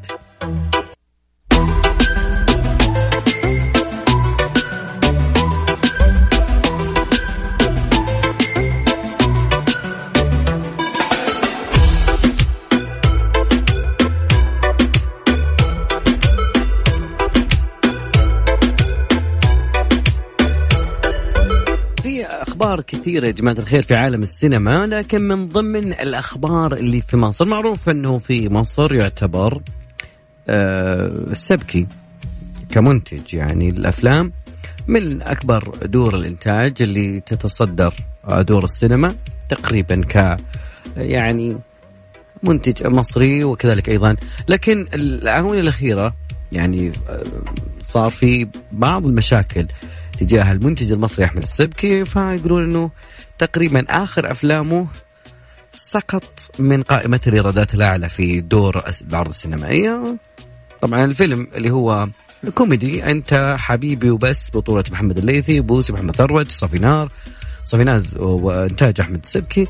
في 22.56 22.62
أخبار 22.62 22.82
كثيرة 22.82 23.28
يا 23.28 23.32
جماعة 23.32 23.56
الخير 23.60 23.84
في 23.84 23.96
عالم 23.96 24.24
السينما 24.24 24.86
لكن 24.86 25.22
من 25.22 25.48
ضمن 25.48 25.94
الأخبار 25.94 26.74
اللي 26.74 27.02
في 27.02 27.18
مصر 27.18 27.46
معروف 27.46 27.90
إنه 27.90 28.18
في 28.18 28.50
مصر 28.50 28.94
يعتبر 28.94 29.62
آه، 30.50 31.08
السبكي 31.32 31.88
كمنتج 32.70 33.34
يعني 33.34 33.70
الأفلام 33.70 34.32
من 34.88 35.22
أكبر 35.22 35.72
دور 35.84 36.16
الإنتاج 36.16 36.82
اللي 36.82 37.20
تتصدر 37.20 37.94
دور 38.40 38.64
السينما 38.64 39.16
تقريبا 39.50 40.02
ك 40.02 40.38
يعني 40.98 41.58
منتج 42.44 42.88
مصري 42.88 43.44
وكذلك 43.44 43.90
أيضا. 43.90 44.16
لكن 44.48 44.86
الاعوام 44.94 45.60
الأخيرة 45.60 46.16
يعني 46.52 46.92
آه، 47.10 47.24
صار 47.84 48.10
في 48.10 48.48
بعض 48.72 49.06
المشاكل. 49.06 49.68
تجاه 50.20 50.52
المنتج 50.52 50.92
المصري 50.92 51.26
أحمد 51.26 51.42
السبكي 51.44 52.06
فيقولون 52.06 52.64
إنه 52.64 52.92
تقريبا 53.38 53.86
آخر 53.90 54.32
أفلامه 54.32 54.88
سقط 55.74 56.52
من 56.60 56.82
قائمة 56.82 57.22
الإيرادات 57.28 57.74
الأعلى 57.74 58.10
في 58.10 58.42
دور 58.42 58.84
العرض 59.10 59.30
السينمائية 59.30 60.18
طبعا 60.82 61.04
الفيلم 61.04 61.48
اللي 61.56 61.72
هو 61.72 62.08
كوميدي 62.56 63.12
أنت 63.12 63.56
حبيبي 63.60 64.10
وبس 64.10 64.52
بطولة 64.54 64.84
محمد 64.92 65.18
الليثي 65.18 65.60
بوسي 65.60 65.94
محمد 65.94 66.16
ثروت 66.16 66.52
صافينار 66.52 67.12
صافيناز 67.64 68.18
وإنتاج 68.18 69.02
أحمد 69.02 69.20
السبكي. 69.24 69.68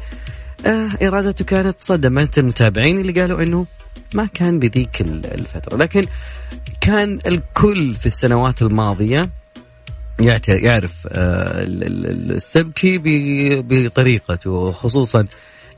آه 0.65 0.89
إيراداته 1.01 1.45
كانت 1.45 1.75
صدمت 1.79 2.38
المتابعين 2.38 3.01
اللي 3.01 3.21
قالوا 3.21 3.43
أنه 3.43 3.65
ما 4.13 4.25
كان 4.34 4.60
بذيك 4.60 5.01
الفترة. 5.01 5.77
لكن 5.77 6.05
كان 6.81 7.19
الكل 7.27 7.95
في 7.95 8.05
السنوات 8.05 8.62
الماضية 8.62 9.29
يعرف 10.47 11.08
آه، 11.12 11.63
السبكي 11.63 12.97
بطريقته 13.62 14.71
خصوصا 14.71 15.28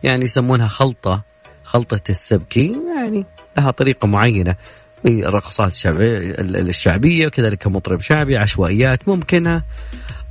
يعني 0.03 0.25
يسمونها 0.25 0.67
خلطة 0.67 1.23
خلطة 1.63 2.01
السبكي 2.09 2.75
يعني 2.95 3.25
لها 3.57 3.71
طريقة 3.71 4.07
معينة 4.07 4.55
الرقصات 5.05 5.71
الشعبية 5.71 6.17
الشعبية 6.39 7.27
كذلك 7.27 7.67
مطرب 7.67 8.01
شعبي 8.01 8.37
عشوائيات 8.37 9.07
ممكنة. 9.07 9.63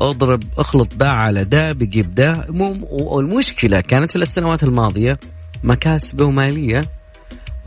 اضرب 0.00 0.42
اخلط 0.58 0.94
ده 0.94 1.10
على 1.10 1.44
ده 1.44 1.72
بجيب 1.72 2.14
ده 2.14 2.46
والمشكلة 2.90 3.80
كانت 3.80 4.10
في 4.10 4.18
السنوات 4.18 4.62
الماضية 4.62 5.18
مكاسبه 5.64 6.24
ومالية 6.24 6.84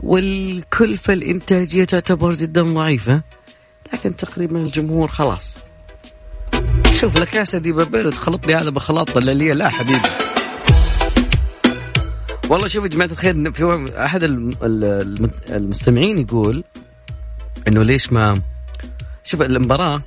والكلفة 0.00 1.12
الإنتاجية 1.12 1.84
تعتبر 1.84 2.34
جدا 2.34 2.62
ضعيفة 2.62 3.22
لكن 3.92 4.16
تقريبا 4.16 4.58
الجمهور 4.58 5.08
خلاص. 5.08 5.58
شوف 7.00 7.18
لك 7.18 7.34
يا 7.34 7.44
سيدي 7.44 7.72
بابيل 7.72 8.12
تخلط 8.12 8.46
لي 8.46 8.54
هذا 8.54 8.70
بخلاط 8.70 9.16
الليلية 9.16 9.52
لا 9.52 9.68
حبيبي. 9.68 10.00
والله 12.48 12.68
شوف 12.68 12.84
يا 12.84 12.88
جماعة 12.88 13.08
الخير 13.08 13.52
في 13.52 13.90
أحد 14.04 14.22
المستمعين 15.50 16.18
يقول 16.18 16.64
إنه 17.68 17.82
ليش 17.82 18.12
ما 18.12 18.40
شوف 19.24 19.42
المباراة 19.42 20.02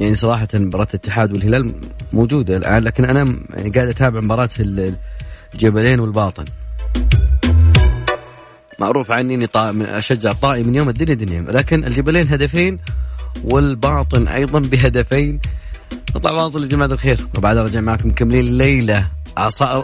يعني 0.00 0.14
صراحة 0.14 0.48
مباراة 0.54 0.86
الاتحاد 0.94 1.32
والهلال 1.32 1.74
موجودة 2.12 2.56
الآن 2.56 2.82
لكن 2.82 3.04
أنا 3.04 3.36
يعني 3.56 3.70
قاعد 3.70 3.88
أتابع 3.88 4.20
مباراة 4.20 4.50
الجبلين 5.54 6.00
والباطن. 6.00 6.44
معروف 8.78 9.12
عني 9.12 9.34
إني 9.34 9.48
أشجع 9.98 10.32
طائي 10.32 10.62
من 10.62 10.74
يوم 10.74 10.88
الدنيا 10.88 11.14
دنيا. 11.14 11.40
لكن 11.40 11.84
الجبلين 11.84 12.28
هدفين 12.28 12.78
والباطن 13.44 14.28
أيضا 14.28 14.58
بهدفين. 14.58 15.40
نطلع 16.16 16.38
فاصل 16.38 16.62
يا 16.62 16.68
جماعة 16.68 16.88
الخير. 16.88 17.26
وبعدها 17.38 17.62
رجع 17.62 17.80
معكم 17.80 18.08
مكملين 18.08 18.46
الليلة. 18.46 19.08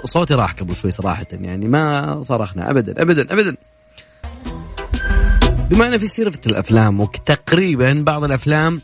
صوتي 0.04 0.34
راح 0.34 0.52
قبل 0.52 0.76
شوي 0.76 0.90
صراحة 0.90 1.26
يعني 1.32 1.66
ما 1.66 2.20
صرخنا. 2.22 2.70
ابدا 2.70 3.02
ابدا 3.02 3.32
ابدا. 3.32 3.56
بما 5.70 5.86
ان 5.86 5.98
في 5.98 6.06
سيرة 6.06 6.32
الأفلام 6.46 7.00
وتقريبا 7.00 7.92
بعض 7.92 8.24
الأفلام 8.24 8.80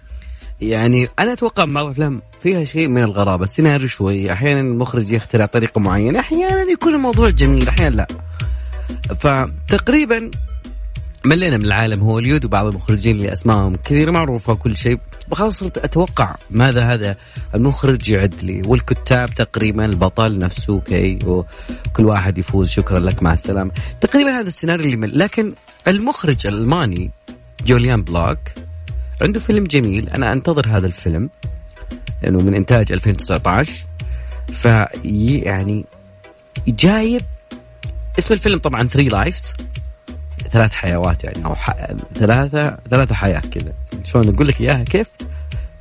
يعني 0.60 1.08
أنا 1.18 1.32
أتوقع 1.32 1.64
بعض 1.64 1.84
الأفلام 1.84 2.22
فيها 2.40 2.64
شيء 2.64 2.88
من 2.88 3.02
الغرابة. 3.02 3.44
السيناريو 3.44 3.88
شوي 3.88 4.32
أحيانا 4.32 4.60
المخرج 4.60 5.12
يخترع 5.12 5.46
طريقة 5.46 5.80
معينة 5.80 6.20
أحيانا 6.20 6.70
يكون 6.72 6.94
الموضوع 6.94 7.30
جميل 7.30 7.68
أحيانا 7.68 7.94
لا. 7.96 8.06
فتقريبا 9.20 10.30
ملينا 11.24 11.56
من 11.56 11.64
العالم 11.64 12.00
هوليود 12.00 12.44
وبعض 12.44 12.66
المخرجين 12.66 13.16
اللي 13.16 13.32
أسمائهم 13.32 13.76
كثيره 13.76 14.10
معروفة 14.10 14.52
وكل 14.52 14.76
شيء. 14.76 14.98
خلاص 15.32 15.62
أتوقع 15.62 16.34
ماذا 16.50 16.92
هذا 16.92 17.16
المخرج 17.54 18.10
يعد 18.10 18.34
لي 18.42 18.62
والكتاب 18.66 19.28
تقريبا 19.28 19.84
البطل 19.84 20.38
نفسه 20.38 20.80
كي 20.80 21.18
وكل 21.26 22.04
واحد 22.04 22.38
يفوز. 22.38 22.68
شكرا 22.68 22.98
لك 22.98 23.22
مع 23.22 23.32
السلامة. 23.32 23.70
تقريبا 24.00 24.30
هذا 24.30 24.48
السيناريو 24.48 24.84
اللي 24.84 24.96
مل. 24.96 25.18
لكن 25.18 25.52
المخرج 25.88 26.46
الألماني 26.46 27.10
جوليان 27.66 28.02
بلوك 28.02 28.38
عنده 29.22 29.40
فيلم 29.40 29.64
جميل. 29.64 30.08
أنا 30.08 30.32
أنتظر 30.32 30.76
هذا 30.76 30.86
الفيلم 30.86 31.30
لأنه 32.22 32.38
من 32.38 32.54
إنتاج 32.54 32.92
2019 32.92 33.74
في 34.52 34.86
يعني 35.04 35.84
جايب 36.68 37.22
اسم 38.18 38.34
الفيلم 38.34 38.58
طبعا 38.58 38.82
Three 38.82 39.04
Lives 39.04 39.54
ثلاث 40.48 40.72
حيوات 40.72 41.24
يعني 41.24 41.44
أو 41.44 41.54
ح... 41.54 41.70
ثلاثة 42.14 42.78
ثلاثة 42.90 43.14
حياة 43.14 43.40
كذا. 43.40 43.72
شلون 44.04 44.34
أقول 44.34 44.48
لك 44.48 44.60
إياها؟ 44.60 44.84
كيف؟ 44.84 45.10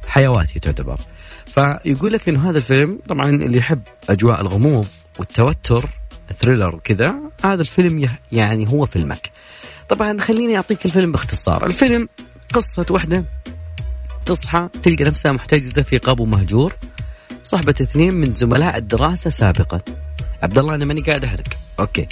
حيوات 0.08 0.50
هي 0.52 0.60
تعتبر. 0.60 1.00
فيقول 1.46 2.14
لك 2.14 2.30
إنه 2.30 2.50
هذا 2.50 2.58
الفيلم 2.58 3.00
طبعا 3.08 3.30
اللي 3.30 3.58
يحب 3.58 3.82
أجواء 4.10 4.42
الغموض 4.42 4.88
والتوتر 5.20 5.90
ال 6.32 6.37
thriller 6.37 6.76
وكذا 6.76 7.16
هذا 7.44 7.62
الفيلم 7.62 8.10
يعني 8.32 8.68
هو 8.68 8.86
فيلمك. 8.86 9.32
طبعا 9.90 10.22
خليني 10.22 10.58
أعطيك 10.58 10.86
الفيلم 10.86 11.12
باختصار. 11.12 11.66
الفيلم 11.66 12.10
قصة 12.54 12.86
وحدة 12.90 13.24
تصحى 14.26 14.70
تلقى 14.84 15.04
نفسها 15.04 15.32
محتجزة 15.32 15.82
في 15.82 15.98
قابو 15.98 16.26
مهجور. 16.26 16.74
صحبة 17.44 17.76
اثنين 17.82 18.16
من 18.16 18.34
زملاء 18.34 18.78
الدراسة 18.78 19.30
سابقا. 19.30 19.82
عبد 20.44 20.60
الله 20.60 20.76
أنا 20.76 20.86
ماني 20.86 21.02
قاعد 21.02 21.26
أحرق. 21.26 21.48
أوكي. 21.80 22.08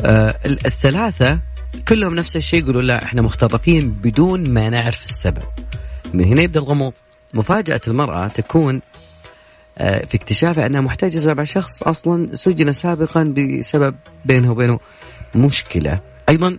آه 0.00 0.38
الثلاثة 0.46 1.40
كلهم 1.88 2.14
نفس 2.14 2.36
الشيء 2.36 2.62
يقولوا 2.62 2.82
لا 2.82 3.04
إحنا 3.04 3.22
مختطفين 3.22 3.90
بدون 3.90 4.50
ما 4.50 4.70
نعرف 4.70 5.04
السبب. 5.04 5.42
من 6.14 6.24
هنا 6.24 6.42
يبدأ 6.42 6.60
الغموض. 6.60 6.92
مفاجأة 7.34 7.80
المرأة 7.88 8.28
تكون 8.28 8.80
آه، 9.78 10.04
في 10.04 10.16
اكتشافها 10.16 10.66
أنها 10.66 10.80
محتجزة 10.80 11.34
مع 11.34 11.44
شخص 11.44 11.82
أصلا 11.82 12.34
سجن 12.34 12.72
سابقا 12.72 13.22
بسبب 13.22 13.94
بينها 14.24 14.50
وبينه 14.50 14.80
مشكلة. 15.34 16.00
أيضا 16.28 16.58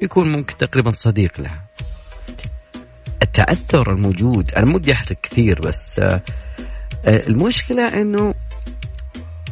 يكون 0.00 0.32
ممكن 0.32 0.56
تقريبا 0.56 0.90
صديق 0.90 1.40
لها. 1.40 1.64
التأثر 3.22 3.92
الموجود 3.92 4.54
أنا 4.54 4.66
مودي 4.66 4.92
أحرق 4.92 5.16
كثير 5.22 5.60
بس 5.60 5.98
آه، 5.98 6.22
آه، 7.04 7.26
المشكلة 7.26 8.00
إنه 8.00 8.34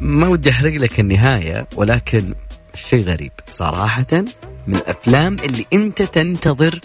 ما 0.01 0.29
ودي 0.29 0.51
أحرق 0.51 0.73
لك 0.73 1.01
النهاية 1.01 1.67
ولكن 1.77 2.35
شيء 2.75 3.05
غريب. 3.05 3.33
صراحة 3.47 4.25
من 4.67 4.77
الأفلام 4.77 5.37
اللي 5.45 5.65
أنت 5.73 6.03
تنتظر 6.03 6.81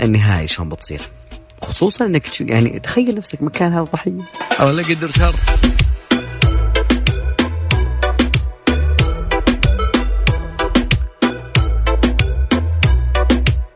النهاية 0.00 0.46
شلون 0.46 0.68
بتصير. 0.68 1.00
خصوصا 1.62 2.06
إنك 2.06 2.40
يعني 2.40 2.78
تخيل 2.80 3.14
نفسك 3.14 3.42
مكان 3.42 3.72
هذا 3.72 3.82
الضحية. 3.82 4.20
أو 4.60 4.70
لا 4.70 4.82
قدر 4.82 5.10
شر. 5.10 5.34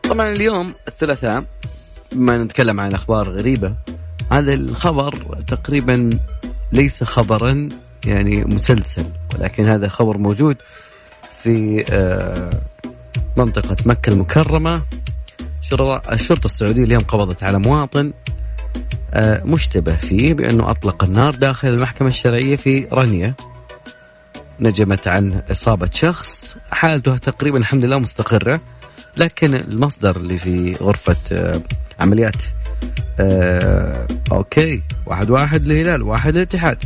طبعا 0.09 0.31
اليوم 0.31 0.73
الثلاثاء 0.87 1.43
بما 2.11 2.43
نتكلم 2.43 2.79
عن 2.79 2.93
أخبار 2.93 3.29
غريبة 3.29 3.75
هذا 4.31 4.53
الخبر 4.53 5.43
تقريبا 5.47 6.09
ليس 6.71 7.03
خبرا 7.03 7.69
يعني 8.05 8.43
مسلسل 8.43 9.05
ولكن 9.35 9.69
هذا 9.69 9.87
خبر 9.87 10.17
موجود 10.17 10.57
في 11.43 11.85
آه 11.89 12.49
منطقة 13.37 13.77
مكة 13.85 14.09
المكرمة 14.09 14.81
الشرطة 16.11 16.45
السعودية 16.45 16.83
اليوم 16.83 17.01
قبضت 17.01 17.43
على 17.43 17.59
مواطن 17.59 18.13
آه، 19.13 19.41
مشتبه 19.43 19.95
فيه 19.95 20.33
بأنه 20.33 20.71
أطلق 20.71 21.03
النار 21.03 21.35
داخل 21.35 21.67
المحكمة 21.67 22.07
الشرعية 22.07 22.55
في 22.55 22.87
رانيا. 22.91 23.33
نجمت 24.59 25.07
عن 25.07 25.41
إصابة 25.51 25.89
شخص 25.93 26.55
حالته 26.71 27.17
تقريبا 27.17 27.57
الحمد 27.57 27.85
لله 27.85 27.99
مستقرة 27.99 28.61
لكن 29.17 29.55
المصدر 29.55 30.15
اللي 30.15 30.37
في 30.37 30.73
غرفة 30.73 31.15
آه، 31.31 31.61
عمليات 31.99 32.43
آه، 33.19 34.07
أوكي 34.31 34.81
واحد 35.05 35.29
واحد 35.29 35.63
للهلال 35.63 36.03
واحد 36.03 36.35
للاتحاد. 36.35 36.83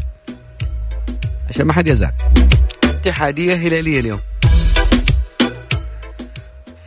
عشان 1.49 1.65
ما 1.65 1.73
حد 1.73 1.87
يزعل. 1.87 2.11
اتحادية 2.83 3.55
هلالية 3.55 3.99
اليوم. 3.99 4.19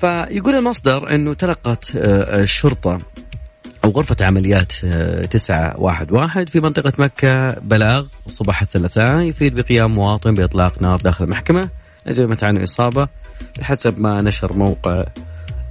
فيقول 0.02 0.54
المصدر 0.54 1.14
إنه 1.14 1.34
تلقت 1.34 1.96
آه، 1.96 2.42
الشرطه 2.42 2.98
أو 3.84 3.90
غرفة 3.90 4.16
عمليات 4.20 4.72
آه، 4.84 5.24
تسعة 5.24 5.80
واحد 5.80 6.12
واحد 6.12 6.48
في 6.48 6.60
منطقة 6.60 6.92
مكة 6.98 7.50
بلاغ 7.50 8.06
صباح 8.28 8.62
الثلاثاء 8.62 9.20
يفيد 9.20 9.60
بقيام 9.60 9.94
مواطن 9.94 10.34
بإطلاق 10.34 10.82
نار 10.82 10.96
داخل 10.96 11.24
المحكمة. 11.24 11.68
نجمت 12.06 12.44
عنه 12.44 12.64
إصابة 12.64 13.08
بحسب 13.58 14.00
ما 14.00 14.22
نشر 14.22 14.56
موقع 14.56 15.04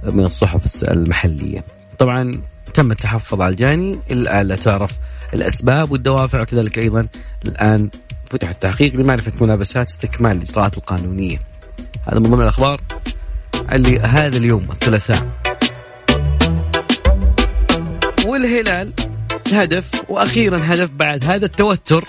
من 0.02 0.24
الصحف 0.24 0.84
المحلية. 0.84 1.64
طبعا 1.98 2.32
تم 2.74 2.90
التحفظ 2.90 3.40
على 3.40 3.50
الجاني 3.50 3.98
الآن 4.10 4.46
لا 4.46 4.56
تعرف 4.56 4.92
الأسباب 5.34 5.92
والدوافع 5.92 6.42
وكذلك 6.42 6.78
أيضا 6.78 7.06
الآن 7.44 7.90
فتح 8.26 8.48
التحقيق 8.48 8.94
لمعرفة 8.94 9.32
ملابسات 9.40 9.88
استكمال 9.88 10.36
الإجراءات 10.36 10.76
القانونية. 10.76 11.40
هذا 12.08 12.18
من 12.18 12.30
ضمن 12.30 12.42
الأخبار. 12.42 12.80
اللي 13.72 13.98
هذا 13.98 14.36
اليوم 14.36 14.68
الثلاثاء. 14.70 15.26
والهلال 18.26 18.92
هدف 19.52 19.90
وأخيرا 20.08 20.60
هدف 20.64 20.90
بعد 20.90 21.24
هذا 21.24 21.46
التوتر. 21.46 22.04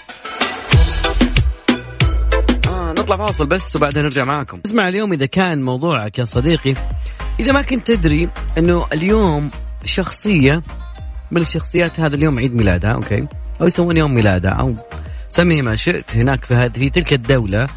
آه 2.68 2.92
نطلع 2.92 3.18
فاصل 3.18 3.46
بس 3.46 3.76
وبعدها 3.76 4.04
نرجع 4.04 4.24
معاكم. 4.24 4.60
اسمع 4.66 4.88
اليوم 4.88 5.14
إذا 5.14 5.26
كان 5.26 5.64
موضوعك 5.64 6.20
يا 6.20 6.26
صديقي 6.26 6.74
إذا 7.40 7.52
ما 7.52 7.62
كنت 7.62 7.92
تدري 7.92 8.30
إنه 8.58 8.86
اليوم 8.94 9.52
شخصية 9.86 10.64
من 11.32 11.42
الشخصيات 11.42 12.00
هذا 12.00 12.16
اليوم 12.16 12.40
عيد 12.40 12.56
ميلادها 12.56 12.92
أوكي؟ 12.92 13.28
أو 13.62 13.66
يسوون 13.66 13.98
يوم 13.98 14.14
ميلادها 14.14 14.52
أو 14.52 14.76
سميه 15.30 15.62
ما 15.62 15.76
شئت 15.76 16.16
هناك 16.16 16.46
في 16.46 16.54
هذه 16.54 16.72
في 16.74 16.90
تلك 16.90 17.14
الدولة. 17.14 17.68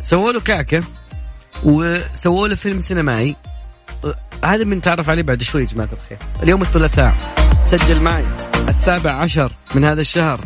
سووا 0.00 0.32
له 0.32 0.40
كعكه 0.40 0.82
وسووا 1.64 2.48
له 2.48 2.54
فيلم 2.54 2.80
سينمائي. 2.80 3.36
هذا 4.44 4.64
من 4.64 4.80
تعرف 4.80 5.10
عليه 5.10 5.22
بعد 5.22 5.42
شوي 5.42 5.60
يا 5.60 5.66
جماعة 5.66 5.88
الخير. 5.92 6.18
اليوم 6.42 6.62
الثلاثاء 6.62 7.14
سجل 7.64 8.00
معي 8.00 8.24
السابع 8.68 9.10
عشر 9.10 9.52
من 9.74 9.84
هذا 9.84 10.00
الشهر. 10.00 10.40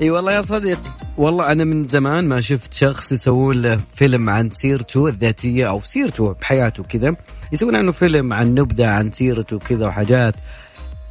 إي 0.00 0.10
والله 0.10 0.32
يا 0.32 0.42
صديقي. 0.42 0.90
والله 1.16 1.52
أنا 1.52 1.64
من 1.64 1.84
زمان 1.84 2.28
ما 2.28 2.40
شفت 2.40 2.74
شخص 2.74 3.12
يسوون 3.12 3.62
له 3.62 3.80
فيلم 3.94 4.30
عن 4.30 4.50
سيرته 4.50 5.08
الذاتية 5.08 5.68
أو 5.68 5.80
سيرته 5.80 6.32
بحياته 6.32 6.82
كذا. 6.82 7.16
يسوون 7.52 7.76
عنه 7.76 7.92
فيلم 7.92 8.32
عن 8.32 8.54
نبذة 8.54 8.86
عن 8.86 9.10
سيرته 9.10 9.58
كذا 9.58 9.86
وحاجات 9.86 10.34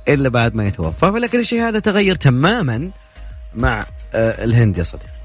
إلا 0.07 0.29
بعد 0.29 0.55
ما 0.55 0.65
يتوفى. 0.65 1.05
ولكن 1.05 1.39
الشيء 1.39 1.67
هذا 1.67 1.79
تغير 1.79 2.15
تماما 2.15 2.91
مع 3.55 3.85
آه، 4.13 4.43
الهند 4.43 4.77
يا 4.77 4.83
صديقي. 4.83 5.20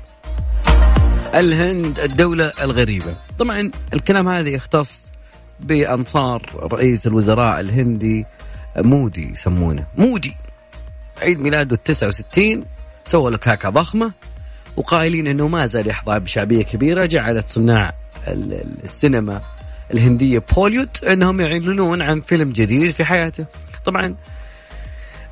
الهند 1.37 2.01
الدولة 2.01 2.53
الغريبة. 2.62 3.14
طبعا 3.38 3.70
الكلام 3.94 4.29
هذا 4.29 4.49
يختص 4.49 5.07
بأنصار 5.61 6.42
رئيس 6.72 7.07
الوزراء 7.07 7.61
الهندي 7.61 8.25
مودي 8.77 9.33
يسمونه 9.33 9.87
مودي. 9.99 10.37
عيد 11.22 11.40
ميلاده 11.40 11.75
التسعة 11.75 12.09
وستين 12.09 12.64
سوى 13.05 13.31
له 13.31 13.37
كعكة 13.37 13.70
ضخمة 13.70 14.12
وقائلين 14.77 15.27
أنه 15.27 15.49
ما 15.49 15.66
زال 15.66 15.88
يحظى 15.88 16.18
بشعبية 16.18 16.62
كبيرة 16.62 17.07
جعلت 17.07 17.49
صناع 17.49 17.94
السينما 18.85 19.40
الهندية 19.94 20.42
بوليود 20.57 20.88
أنهم 21.05 21.40
يعلنون 21.40 22.03
عن 22.03 22.20
فيلم 22.20 22.51
جديد 22.51 22.90
في 22.90 23.05
حياته. 23.05 23.46
طبعا 23.85 24.14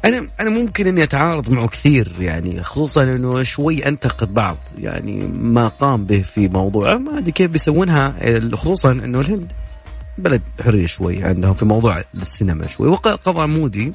أنا 0.04 0.28
أنا 0.40 0.50
ممكن 0.50 0.86
إني 0.86 1.02
أتعارض 1.02 1.50
معه 1.50 1.68
كثير 1.68 2.12
يعني 2.20 2.62
خصوصا 2.62 3.02
إنه 3.02 3.42
شوي 3.42 3.88
أنتقد 3.88 4.34
بعض 4.34 4.56
يعني 4.78 5.26
ما 5.26 5.68
قام 5.68 6.04
به 6.04 6.20
في 6.20 6.48
موضوع 6.48 6.94
ما 6.94 7.18
أدري 7.18 7.32
كيف 7.32 7.50
بيسوونها 7.50 8.14
خصوصا 8.56 8.92
إنه 8.92 9.20
الهند 9.20 9.52
بلد 10.18 10.42
حرية 10.64 10.86
شوي 10.86 11.24
عندهم 11.24 11.54
في 11.54 11.64
موضوع 11.64 12.04
السينما 12.14 12.66
شوي 12.66 12.88
وقضى 12.88 13.46
مودي. 13.46 13.92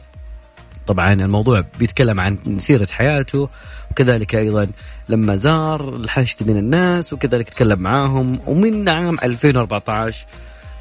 طبعا 0.88 1.14
الموضوع 1.14 1.64
بيتكلم 1.80 2.20
عن 2.20 2.38
سيرة 2.58 2.88
حياته 2.92 3.50
وكذلك 3.92 4.36
أيضا 4.36 4.68
لما 5.10 5.36
زار 5.36 5.96
الحشد 5.96 6.50
من 6.50 6.58
الناس 6.58 7.14
وكذلك 7.14 7.50
تكلم 7.50 7.80
معاهم 7.80 8.40
ومن 8.48 8.90
عام 8.90 9.16
2014 9.24 10.26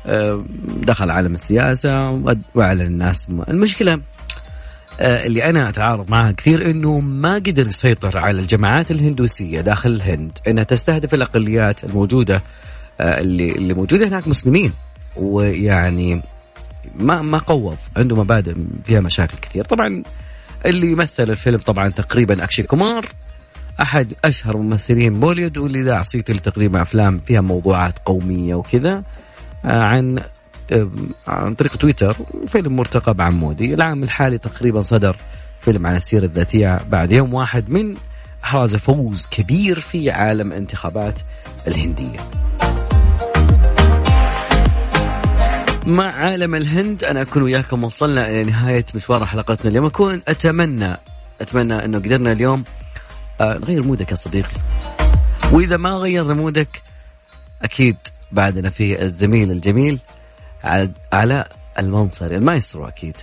آه، 0.06 0.44
دخل 0.66 1.10
عالم 1.10 1.34
السياسة 1.34 2.10
وأعلن 2.54 2.80
الناس 2.80 3.28
المشكلة 3.48 4.00
اللي 5.00 5.44
أنا 5.44 5.68
أتعارض 5.68 6.10
معها 6.10 6.32
كثير 6.32 6.70
إنه 6.70 7.00
ما 7.00 7.34
قدر 7.34 7.66
يسيطر 7.68 8.18
على 8.18 8.40
الجماعات 8.40 8.90
الهندوسية 8.90 9.60
داخل 9.60 9.90
الهند. 9.90 10.38
إنها 10.48 10.64
تستهدف 10.64 11.14
الأقليات 11.14 11.84
الموجودة 11.84 12.42
آه، 13.00 13.20
اللي 13.20 13.52
اللي 13.52 13.74
موجودة 13.74 14.08
هناك 14.08 14.28
مسلمين. 14.28 14.72
ويعني 15.16 16.22
ما 16.94 17.22
ما 17.22 17.38
قوض 17.38 17.76
عنده 17.96 18.16
مبادئ 18.16 18.54
فيها 18.84 19.00
مشاكل 19.00 19.36
كثير. 19.38 19.64
طبعا 19.64 20.02
اللي 20.66 20.86
يمثل 20.86 21.30
الفيلم 21.30 21.58
طبعا 21.58 21.88
تقريبا 21.88 22.44
أكشي 22.44 22.62
كومار 22.62 23.06
أحد 23.82 24.14
أشهر 24.24 24.56
ممثلين 24.56 25.20
بوليود 25.20 25.58
واللي 25.58 25.82
ذاع 25.82 26.02
صيته 26.02 26.34
لتقريبا 26.34 26.82
أفلام 26.82 27.18
فيها 27.18 27.40
موضوعات 27.40 27.98
قومية 27.98 28.54
وكذا. 28.54 29.02
آه، 29.64 29.82
عن 29.82 30.20
عن 31.28 31.54
طريق 31.54 31.76
تويتر 31.76 32.16
فيلم 32.46 32.76
مرتقب 32.76 33.20
عن 33.20 33.32
مودي. 33.32 33.74
العام 33.74 34.02
الحالي 34.02 34.38
تقريبا 34.38 34.82
صدر 34.82 35.16
فيلم 35.60 35.86
عن 35.86 35.96
السيرة 35.96 36.24
الذاتية 36.24 36.80
بعد 36.88 37.12
يوم 37.12 37.34
واحد 37.34 37.70
من 37.70 37.94
حراز 38.42 38.76
فوز 38.76 39.26
كبير 39.30 39.80
في 39.80 40.10
عالم 40.10 40.52
انتخابات 40.52 41.20
الهندية. 41.66 42.18
مع 45.86 46.14
عالم 46.14 46.54
الهند 46.54 47.04
أنا 47.04 47.22
أكون 47.22 47.42
وياكم 47.42 47.84
وصلنا 47.84 48.30
إلى 48.30 48.44
نهاية 48.44 48.84
مشوار 48.94 49.26
حلقتنا 49.26 49.70
اليوم. 49.70 49.86
أكون 49.86 50.22
أتمنى 50.28 50.96
أتمنى 51.40 51.84
أنه 51.84 51.98
قدرنا 51.98 52.32
اليوم 52.32 52.64
آه، 53.40 53.58
نغير 53.58 53.82
مودك 53.82 54.10
يا 54.10 54.16
صديقي. 54.16 54.56
وإذا 55.52 55.76
ما 55.76 55.90
غير 55.90 56.34
مودك 56.34 56.82
أكيد 57.62 57.96
بعدنا 58.32 58.70
في 58.70 59.02
الزميل 59.02 59.50
الجميل 59.50 59.98
على 61.12 61.44
المنصري 61.78 62.36
المايسترو 62.36 62.88
أكيد. 62.88 63.16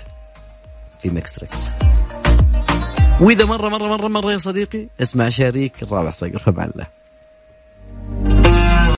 في 0.99 1.09
ميكس 1.09 1.39
وإذا 3.21 3.45
مره 3.45 3.69
مره 3.69 3.87
مره 3.87 4.07
مرة 4.07 4.31
يا 4.31 4.37
صديقي 4.37 4.87
اسمع 5.01 5.29
شريك 5.29 5.83
الرابع 5.83 6.11
صقر 6.11 6.37
فمع 6.37 6.63
الله 6.63 6.87